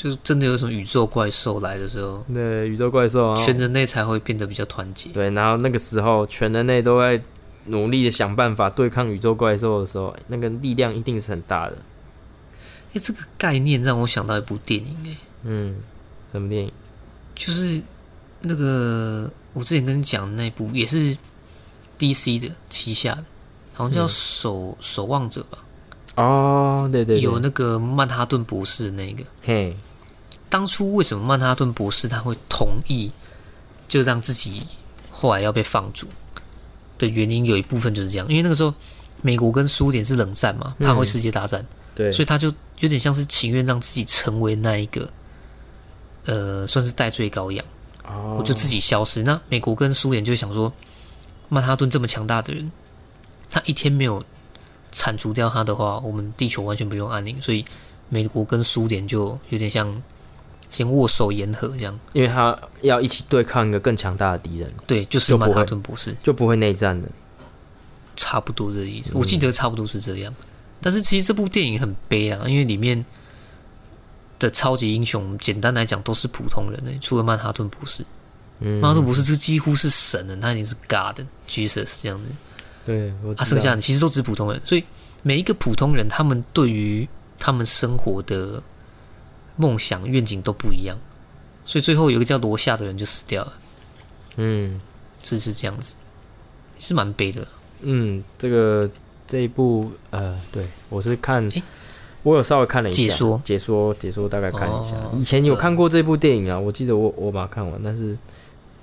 [0.00, 5.10] 就是真的有什么宇宙怪兽来的时候，对，宇宙怪兽啊，全人类才会变得比较团结。
[5.10, 7.20] 对，然后那个时候全人类都在
[7.64, 11.76] 努力的想办法对抗宇宙怪兽的时候，那个力量一定是很大的。
[12.94, 15.74] 哎，这个概念让我想到一部电影，哎，嗯，
[16.30, 16.72] 什么电影？
[17.34, 17.82] 就是
[18.42, 21.16] 那个我之前跟你讲的那部，也是
[21.98, 23.24] DC 的旗下的，
[23.74, 25.58] 好像叫嗯守、守望者吧，
[26.14, 29.24] 哦，对对对，有那个曼哈顿博士的那个。
[29.42, 29.76] 嘿，
[30.50, 33.10] 当初为什么曼哈顿博士他会同意，
[33.86, 34.62] 就让自己
[35.10, 36.06] 后来要被放逐
[36.98, 38.72] 的原因，有一部分就是这样，因为那个时候
[39.22, 45.10] 美国跟苏联是冷战嘛，怕会世界大战，对，所以他就有点像是情愿让自己成为那一个，
[46.26, 47.64] 呃，算是戴罪羔羊，
[48.04, 49.22] 哦，我就自己消失。
[49.22, 50.72] 那美国跟苏联就想说，
[51.48, 52.70] 曼哈顿这么强大的人，
[53.50, 54.24] 他一天没有
[54.92, 57.40] 铲除掉他的话，我们地球完全不用安宁。
[57.42, 57.64] 所以
[58.08, 60.02] 美国跟苏联就有点像
[60.70, 61.98] 先握手言和这样。
[62.12, 67.08] 因为他要一起对抗一个更强大的敌人，对，就是曼哈顿博士，就不会内战的。
[68.16, 69.10] 差不多这意嗯思。
[69.14, 70.34] 我记得差不多是这样。
[70.80, 73.04] 但是其实这部电影很悲啊，因为里面
[74.38, 78.04] 的超级英雄，简单来讲都是普通人呢，除了曼哈顿博士。
[78.60, 82.24] 嗯，曼哈顿博士这几乎是神了，他已经是 God Jesus 这样子。
[82.84, 84.82] 对，他啊，剩下的其实都只是普通人，所以
[85.22, 88.60] 每一个普通人，他们对于他们生活的
[89.58, 90.96] 梦想愿景都不一样，
[91.64, 93.52] 所以最后有一个叫罗夏的人就死掉了，
[94.36, 94.80] 嗯。
[95.20, 95.94] 是是这样子，
[96.78, 97.46] 是蛮悲的。
[97.82, 98.88] 嗯，这个
[99.26, 101.62] 这一部呃，对我是看诶，
[102.22, 103.42] 我有稍微看了一下解说？
[103.44, 104.94] 解说解说大概看一下。
[104.96, 108.16] 哦以前有看过这部电影啊，我记得我我把它看完，但是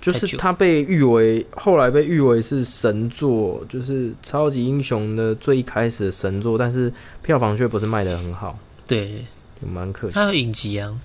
[0.01, 6.91] 就是它被誉为后来被誉为是神作，就是超级英雄的最一开始的神作，但是
[7.23, 9.23] 票房却不是卖的很好，对，
[9.61, 10.13] 就蛮可惜。
[10.13, 10.99] 他有影集啊，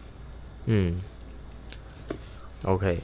[0.67, 1.01] 嗯
[2.65, 2.99] ，OK，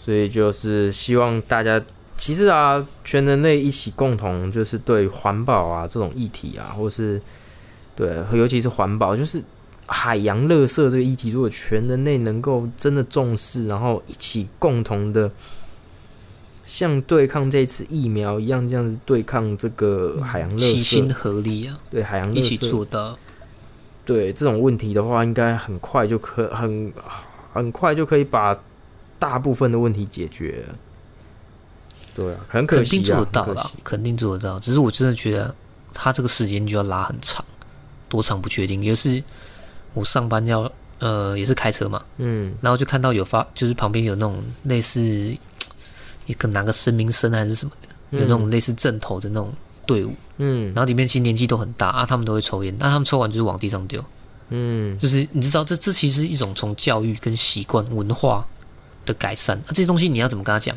[0.00, 1.82] 所以就是希望大家，
[2.16, 7.20] 其实啊，全人类一起共同就是对环保啊这种议题啊，或是
[7.96, 9.42] 对，尤其是环保，就是
[9.86, 15.30] 海洋垃圾这个议题，如果全人类能够真的重视，然后一起共同的。
[16.66, 23.16] 像对抗这次疫苗一样，这样子对抗这个海洋垃齐心，合力啊，对海洋垃圾一起做到。
[24.04, 26.92] 对这种问题的话，应该很快就可很
[27.52, 28.58] 很快就可以把
[29.18, 30.74] 大部分的问题解决了。
[32.14, 34.60] 对啊，很可惜啊，肯定做得到啦肯定做得到。
[34.60, 35.54] 只是我真的觉得
[35.92, 37.44] 他这个时间就要拉很长，
[38.08, 38.84] 多长不确定。
[38.84, 39.22] 也是
[39.94, 45.00] 我上班要呃也是开车嘛，嗯然后就看到有发，就是旁边有那种类似
[46.26, 49.52] 一个拿个声明声还是什么的，有那种类似正头的那种
[49.86, 54.04] 队伍，嗯然后里面其实年纪都很大啊，他们都会抽烟，那他们抽完就是往地上丢，
[54.50, 58.46] 嗯就是你知道这这其实是一种从教育跟习惯文化
[59.06, 60.76] 的改善，那、这些东西你要怎么跟他讲？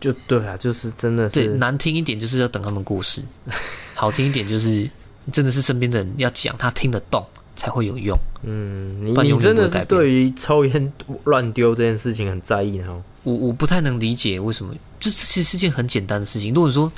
[0.00, 3.22] 就对啊，就是真的对，是难听一点就是要等他们过世，
[3.94, 4.90] 好听一点就是
[5.32, 7.24] 真的是身边的人要讲，他听得懂
[7.56, 8.14] 才会有用。
[8.42, 10.92] 嗯，你真的是对于抽烟
[11.24, 13.02] 乱丢这件事情很在意呢。
[13.22, 16.52] 我我不太能理解为什么，就这其实是件很简单的事情。
[16.52, 16.92] 如果说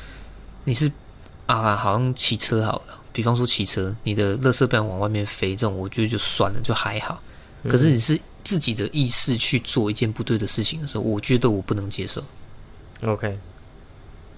[0.66, 0.90] 你是
[1.46, 7.22] 啊，好像骑车好了，比方说骑车，你的垃圾不然往外面飞，这种我觉得就算了，就还好。
[7.68, 12.20] 可是你是自己的意识去做一件不对的事情的时候，我觉得我不能接受。
[13.02, 13.38] OK，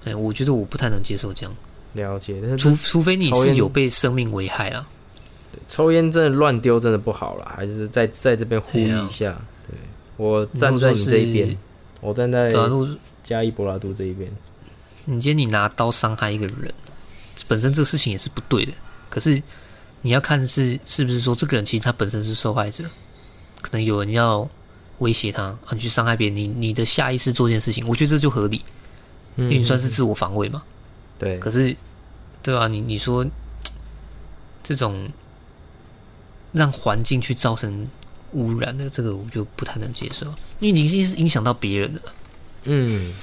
[0.04, 1.54] 哎，我觉得我不太能接受这样，
[1.94, 2.38] 了解。
[2.42, 4.86] 但是除除非你是有被生命危害啊。
[5.66, 9.40] 抽烟真的乱丢真的不好了，还是在在这边呼吁一下。
[9.66, 9.78] 对
[10.18, 11.56] 我站在你这一边，
[12.02, 12.88] 我站在对啊，如果
[13.24, 14.30] 嘉义博拉都这一边。
[15.10, 16.72] 你今天你拿刀伤害一个人，
[17.46, 18.72] 本身这个事情也是不对的。
[19.08, 19.42] 可是
[20.02, 22.84] 你要看是是不是说这个人其实他本身是受害者，
[23.62, 24.46] 可能有人要
[24.98, 28.62] 威胁他啊，你去伤害别人，你你的下意识做这件事情，我觉得这就合理，
[29.36, 30.62] 嗯因为你算是自我防卫嘛。
[31.18, 31.74] 对，可是，
[32.42, 33.26] 对啊，你你说
[34.62, 35.08] 这种
[36.52, 37.88] 让环境去造成
[38.32, 40.26] 污染的这个，我就不太能接受，
[40.60, 42.02] 因为你已经是影响到别人了，
[42.64, 43.14] 嗯，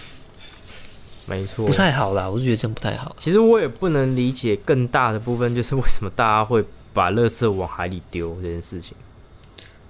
[1.28, 1.74] 没错不。
[1.74, 3.16] 太好啦，我就觉得这样不太好。
[3.20, 6.64] 其实我也不能理解更大的部分，就是为什么大家会
[6.94, 8.96] 把垃圾往海里丢这件事情，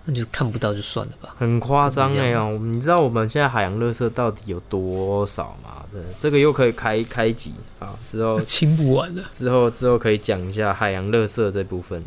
[0.06, 1.36] 那就看不到就算了吧。
[1.38, 2.60] 很夸张哎这样哦！
[2.60, 5.84] 你知道我们现在海洋垃圾到底有多少吗？
[5.92, 9.24] 对，这个又可以开开集啊，之后 清不完了。
[9.34, 12.04] 之后之后可以讲一下海洋垃圾这部分，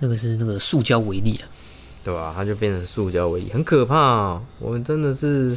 [0.00, 1.44] 那个是那个塑胶为例啊，
[2.04, 4.42] 对吧、它就变成塑胶为例，很可怕、啊。
[4.58, 5.56] 我们真的是，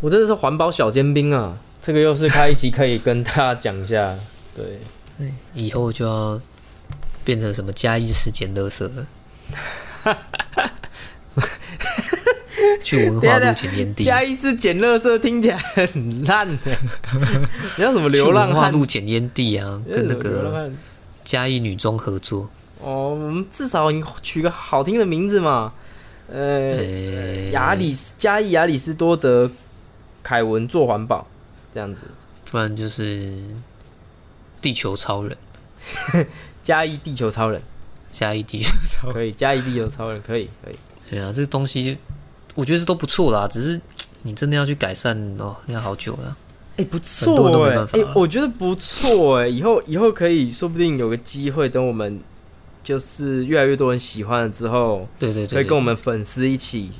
[0.00, 1.56] 我真的是环保小尖兵啊！
[1.82, 4.14] 这个又是开一集可以跟大家讲一下，
[4.56, 4.64] 对。
[5.52, 6.40] 以后就要
[7.22, 9.06] 变成什么嘉义市捡垃圾了，
[12.82, 16.58] 去文化路捡烟蒂，嘉义市捡垃圾听起来很烂的，
[17.76, 18.54] 你要什么流浪汉？
[18.54, 20.74] 文化路捡烟蒂啊，跟那个流浪汉
[21.22, 22.48] 嘉义女中合作，
[22.80, 25.74] 哦，我们至少你取个好听的名字嘛。
[26.32, 29.50] 呃，呃，亚里斯嘉义亚里士多德
[30.22, 31.26] 凯文做环保
[31.74, 32.02] 这样子，
[32.50, 33.32] 不然就是
[34.60, 35.36] 地球超人，
[36.62, 37.60] 加一地球超人。
[38.12, 40.74] 加一地球超人，可以，加一地球超人可以可以。
[41.08, 41.96] 对啊，这个东西
[42.56, 43.80] 我觉得都不错啦，只是
[44.24, 46.36] 你真的要去改善哦，要好久了。
[46.76, 52.18] 哎、不错哎、哎、我觉得不错哎、以后以后可以，说不定有个机会，等我们
[52.82, 56.90] 就是越来越多人喜欢了之后，对对对可以跟我们粉丝一起，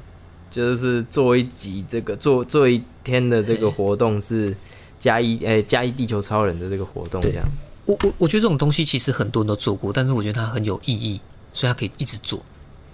[0.51, 4.55] 就是做一集这个做做一天的这个活动是
[4.99, 7.49] 加一诶加一地球超人的这个活动这对样。
[7.87, 11.21] 我我我觉得这种东西其实很多人都做过，但是我觉得它很有意义，
[11.53, 12.41] 所以它可以一直做。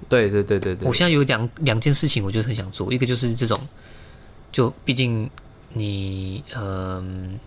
[0.08, 3.58] 对对对对对我，现在有两两件事情，我就很想做，一个就是这种，
[4.52, 5.28] 就毕竟
[5.72, 7.38] 你嗯、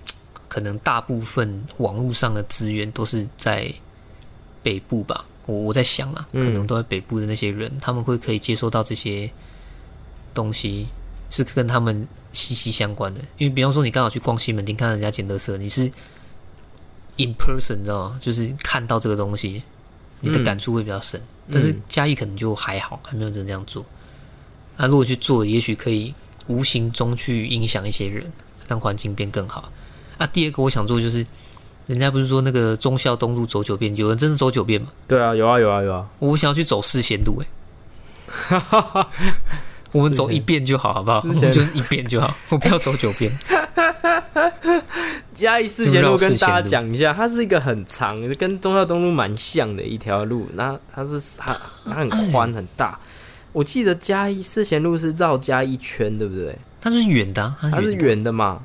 [0.47, 3.71] 可能大部分网络上的资源都是在
[4.61, 9.29] 北部吧，我我在想啊，嗯可能都在北部的那些人，他们会可以接收到这些
[10.39, 10.87] 东西，
[11.29, 13.19] 是跟他们息息相关的。
[13.37, 15.83] 因为比方说，你刚好去逛西门町，看到人家捡垃圾，你是
[17.17, 18.19] in person，你知道吗？
[18.21, 19.61] 就是看到这个东西，
[20.21, 21.21] 你的嗯感触会比较深。
[21.51, 23.85] 但是嗯嘉义可能就还好，还没有真的这样做。
[24.77, 26.13] 那、如果去做，也许可以
[26.47, 28.31] 无形中去影响一些人，
[28.67, 29.69] 让环境变更好。
[30.17, 31.25] 啊，第二个我想做就是，
[31.87, 34.87] 人家不是说那个忠孝东路走九遍，有人真的走九遍吗？
[35.07, 36.07] 对啊，有啊有啊有啊。
[36.19, 37.47] 我想要去走四贤路、欸，
[39.91, 41.19] 我们走一遍就好，好不好？
[41.27, 43.31] 我们就是一遍就好，我不要走九遍。
[45.33, 50.47] 嘉义四贤路跟大家讲一下，它是一个很长，跟中孝东路蛮像的一条路。
[50.53, 52.99] 那它是它它很宽很大。
[53.51, 56.55] 我记得嘉义四贤路是绕嘉义圈，对不对？
[56.81, 58.61] 它是圆的，它是圆的嘛？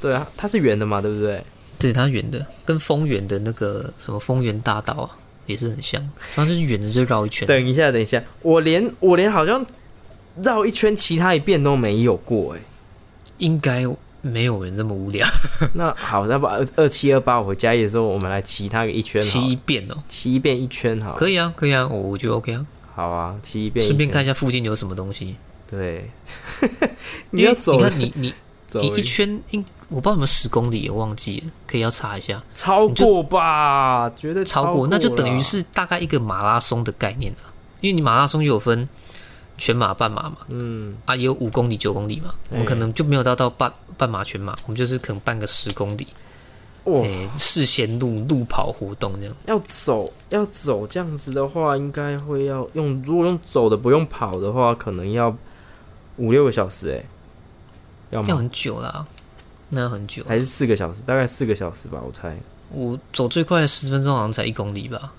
[0.00, 1.00] 对啊，它是圆的嘛？
[1.00, 1.42] 对不对？
[1.78, 5.10] 对，它圆的，跟丰原的那个什么丰原大道啊，
[5.46, 6.06] 也是很像。
[6.34, 7.48] 它就是圆的，就绕一圈。
[7.48, 9.64] 等一下，等一下，我连我连好像
[10.42, 12.60] 绕一圈，其他一遍都没有过，哎，
[13.38, 13.84] 应该。
[14.22, 15.24] 没有人这么无聊。
[15.74, 21.14] 那好，那把二七二八我回家的时候，我们来骑它个一圈，骑一遍哦，骑一遍一圈好。
[21.14, 22.66] 可以啊，可以啊，我我觉得 OK 啊。
[22.92, 25.36] 好啊，骑一遍，顺便看一下附近有什么东西。
[25.70, 26.10] 对，
[27.30, 28.34] 你要走，你看你你
[28.74, 32.42] 你一圈，应我不知道有没有十公里，我忘记了，可以要查一下。
[32.52, 37.38] 超过吧，绝对超过，那就等于是大概一个马拉松的概念了，
[37.80, 38.88] 因为你马拉松又有分。
[39.58, 46.06] 全马、半马嘛，嗯，啊，也有五公里、九公里嘛，我们可能就没有到到半半马、全马，我们就是可能半个十公里，
[46.84, 47.02] 哇，
[47.38, 49.34] 事先路路跑活动这样。
[49.46, 55.34] 要走要走这样子的话，应该会要用，如果用走的不用跑的话，可能要
[56.16, 57.04] 五六个小时哎，
[58.10, 59.06] 要要很久啦，
[59.70, 61.02] 那要很久，还是四个小时？
[61.02, 62.36] 大概四个小时吧，我猜。
[62.70, 65.12] 我走最快十分钟好像才一公里吧，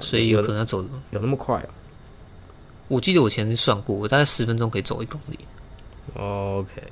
[0.00, 0.80] 所以有可能要走
[1.10, 1.68] 有那么快啊？
[2.88, 5.38] 我记得我前天算过，我大概十分钟可以走一公里。
[6.14, 6.82] OK，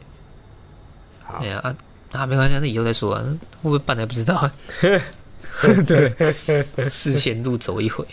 [1.25, 1.39] 好。
[1.39, 1.75] 哎呀啊
[2.13, 3.25] 啊，没关系，那以后再说啊。
[3.63, 4.37] 会不会办还不知道。
[4.37, 4.53] 啊
[5.87, 8.07] 对，四贤路走一回，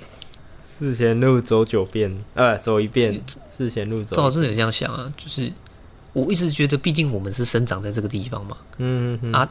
[0.62, 3.22] 四贤路走九遍，呃，走一遍。
[3.48, 4.16] 四贤路走。
[4.16, 5.52] 正好真的有这样想啊，就是
[6.14, 9.48] 我一直觉得，毕竟我们是生长在这个地方嘛，嗯啊，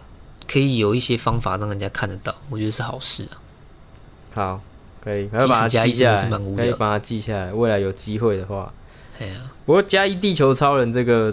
[0.49, 3.37] 可以有一些方法让人家看得到，我觉得是好事啊。
[4.35, 4.61] 好。
[5.03, 6.41] 可以，可以把它记下来。
[6.57, 8.73] 可以把它记下来，未来有机会的话。
[9.19, 9.35] 哎呀，
[9.67, 11.33] 不过加一地球超人这个，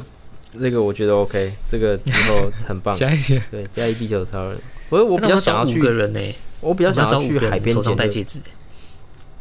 [0.59, 2.93] 这个我觉得 OK，这个之后很棒。
[2.93, 4.57] 加一点，对，加一地球超人。
[4.89, 6.19] 我我比较想要去个人呢，
[6.61, 8.39] 我比较想要去海边捡戒指。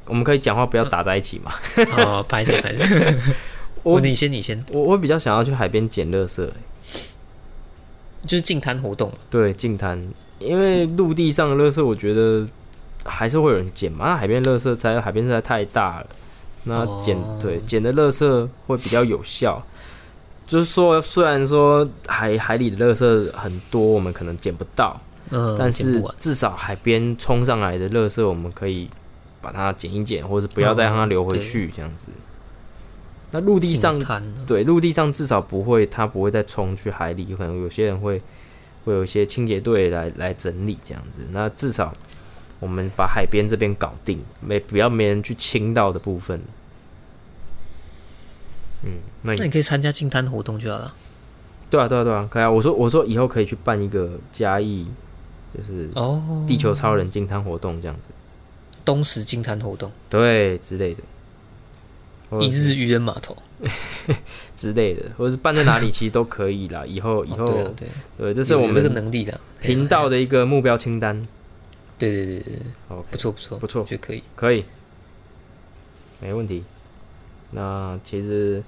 [0.05, 1.53] 我们可以讲话不要打在一起嘛。
[1.97, 2.85] 哦，拍摄拍摄。
[3.83, 6.47] 我你先你先，我我比较想要去海边捡垃圾，
[8.23, 9.11] 就是净滩活动。
[9.31, 10.03] 对，净滩，
[10.39, 12.47] 因为陆地上的垃圾，我觉得。
[13.09, 14.09] 还是会有人捡嘛？
[14.09, 16.07] 那海边垃圾在海边实在太大了，
[16.65, 19.61] 那捡对捡的垃圾会比较有效。
[20.47, 24.99] 就是说，虽然说海海里的垃圾很多，我们可能捡不到，
[25.31, 28.89] 嗯，但是至少海边冲上来的垃圾，我们可以
[29.43, 32.07] 把它捡一捡，或者不要再让它流回去，这样子。
[33.31, 33.99] 那陆地上
[34.47, 38.23] 对陆地上至少不会，它不会再冲去海里，可能有些人会
[38.87, 41.21] 会有一些清洁队来来整理这样子。
[41.31, 41.95] 那至少。
[42.61, 46.41] 我们把海边这边搞定，没不要没人去清到的部分。
[48.85, 50.95] 嗯，那那你可以参加净滩活动就好了。
[51.71, 52.51] 对啊，对啊，对啊，可以啊。
[52.51, 54.87] 我说，我说以后可以去办一个嘉义，
[55.57, 58.09] 就是哦，地球超人净滩活动这样子。
[58.85, 61.03] 东石净滩活动，对之类的。
[62.41, 63.37] 一日渔人码头
[64.55, 66.85] 之类的，或者是办在哪里，其实都可以啦。
[66.87, 67.89] 以后以后对
[68.19, 71.27] 对，这是我们这个能力的频道的一个目标清单。
[71.99, 72.53] 对对对对
[72.89, 74.65] ，OK，不错不错不错，就可以可以，
[76.21, 76.65] 没问题。
[77.51, 78.63] 那其实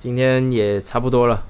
[0.00, 1.46] 今天也差不多了，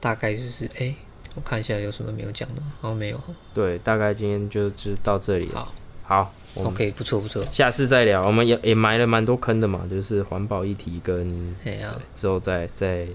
[0.00, 0.94] 大概就是哎，
[1.34, 3.20] 我看一下有什么没有讲的，好像没有。
[3.52, 5.68] 对，大概今天就就到这里了。
[6.02, 8.26] 好，好，OK，不错不错，下次再聊。
[8.26, 13.06] 我们也也埋了蛮多坑的嘛，就是环保议题跟哎呀，之后再再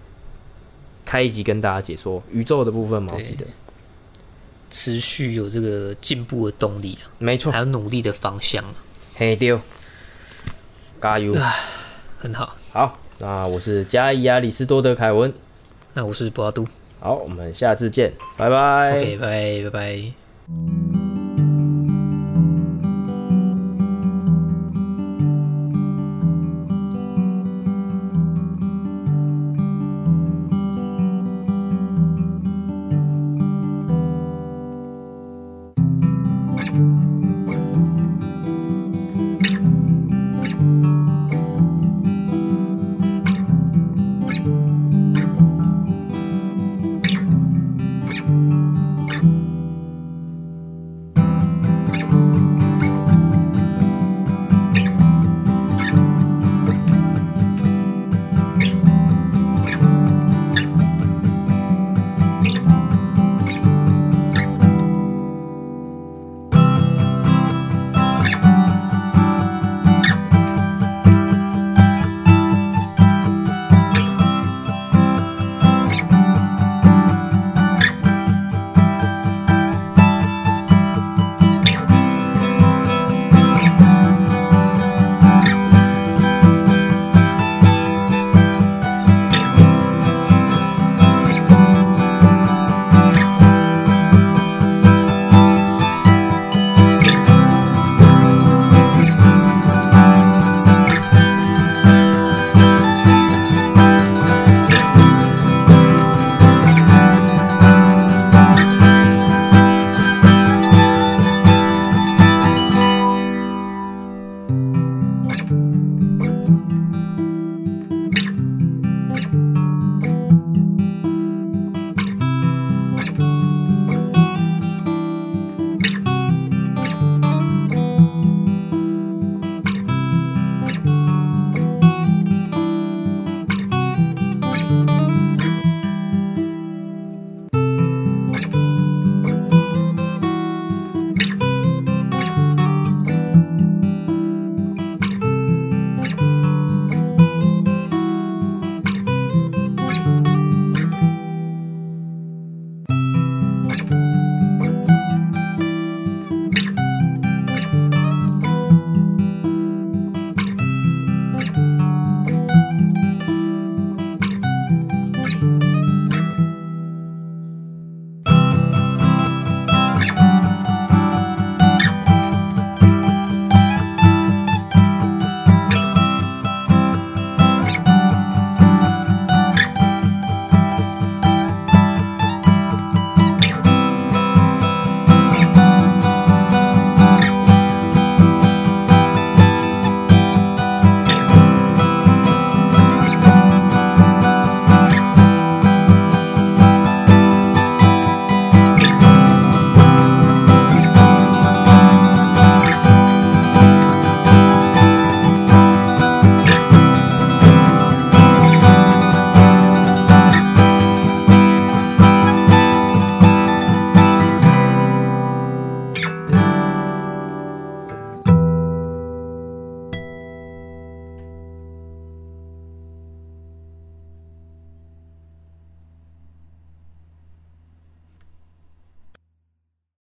[1.05, 3.45] 开一集跟大家解说宇宙的部分嘛，我记得。
[4.69, 8.73] 持续有这个进步的动力啊，没错，还有努力的方向啊，
[9.15, 9.59] 嘿丢，
[11.01, 11.33] 加油，
[12.19, 15.33] 很好，好，那我是加伊亚里斯多德凯文，
[15.93, 16.67] 那我是博阿都，
[16.99, 19.27] 好，我们下次见，拜拜，OK，拜
[19.63, 21.06] 拜拜拜。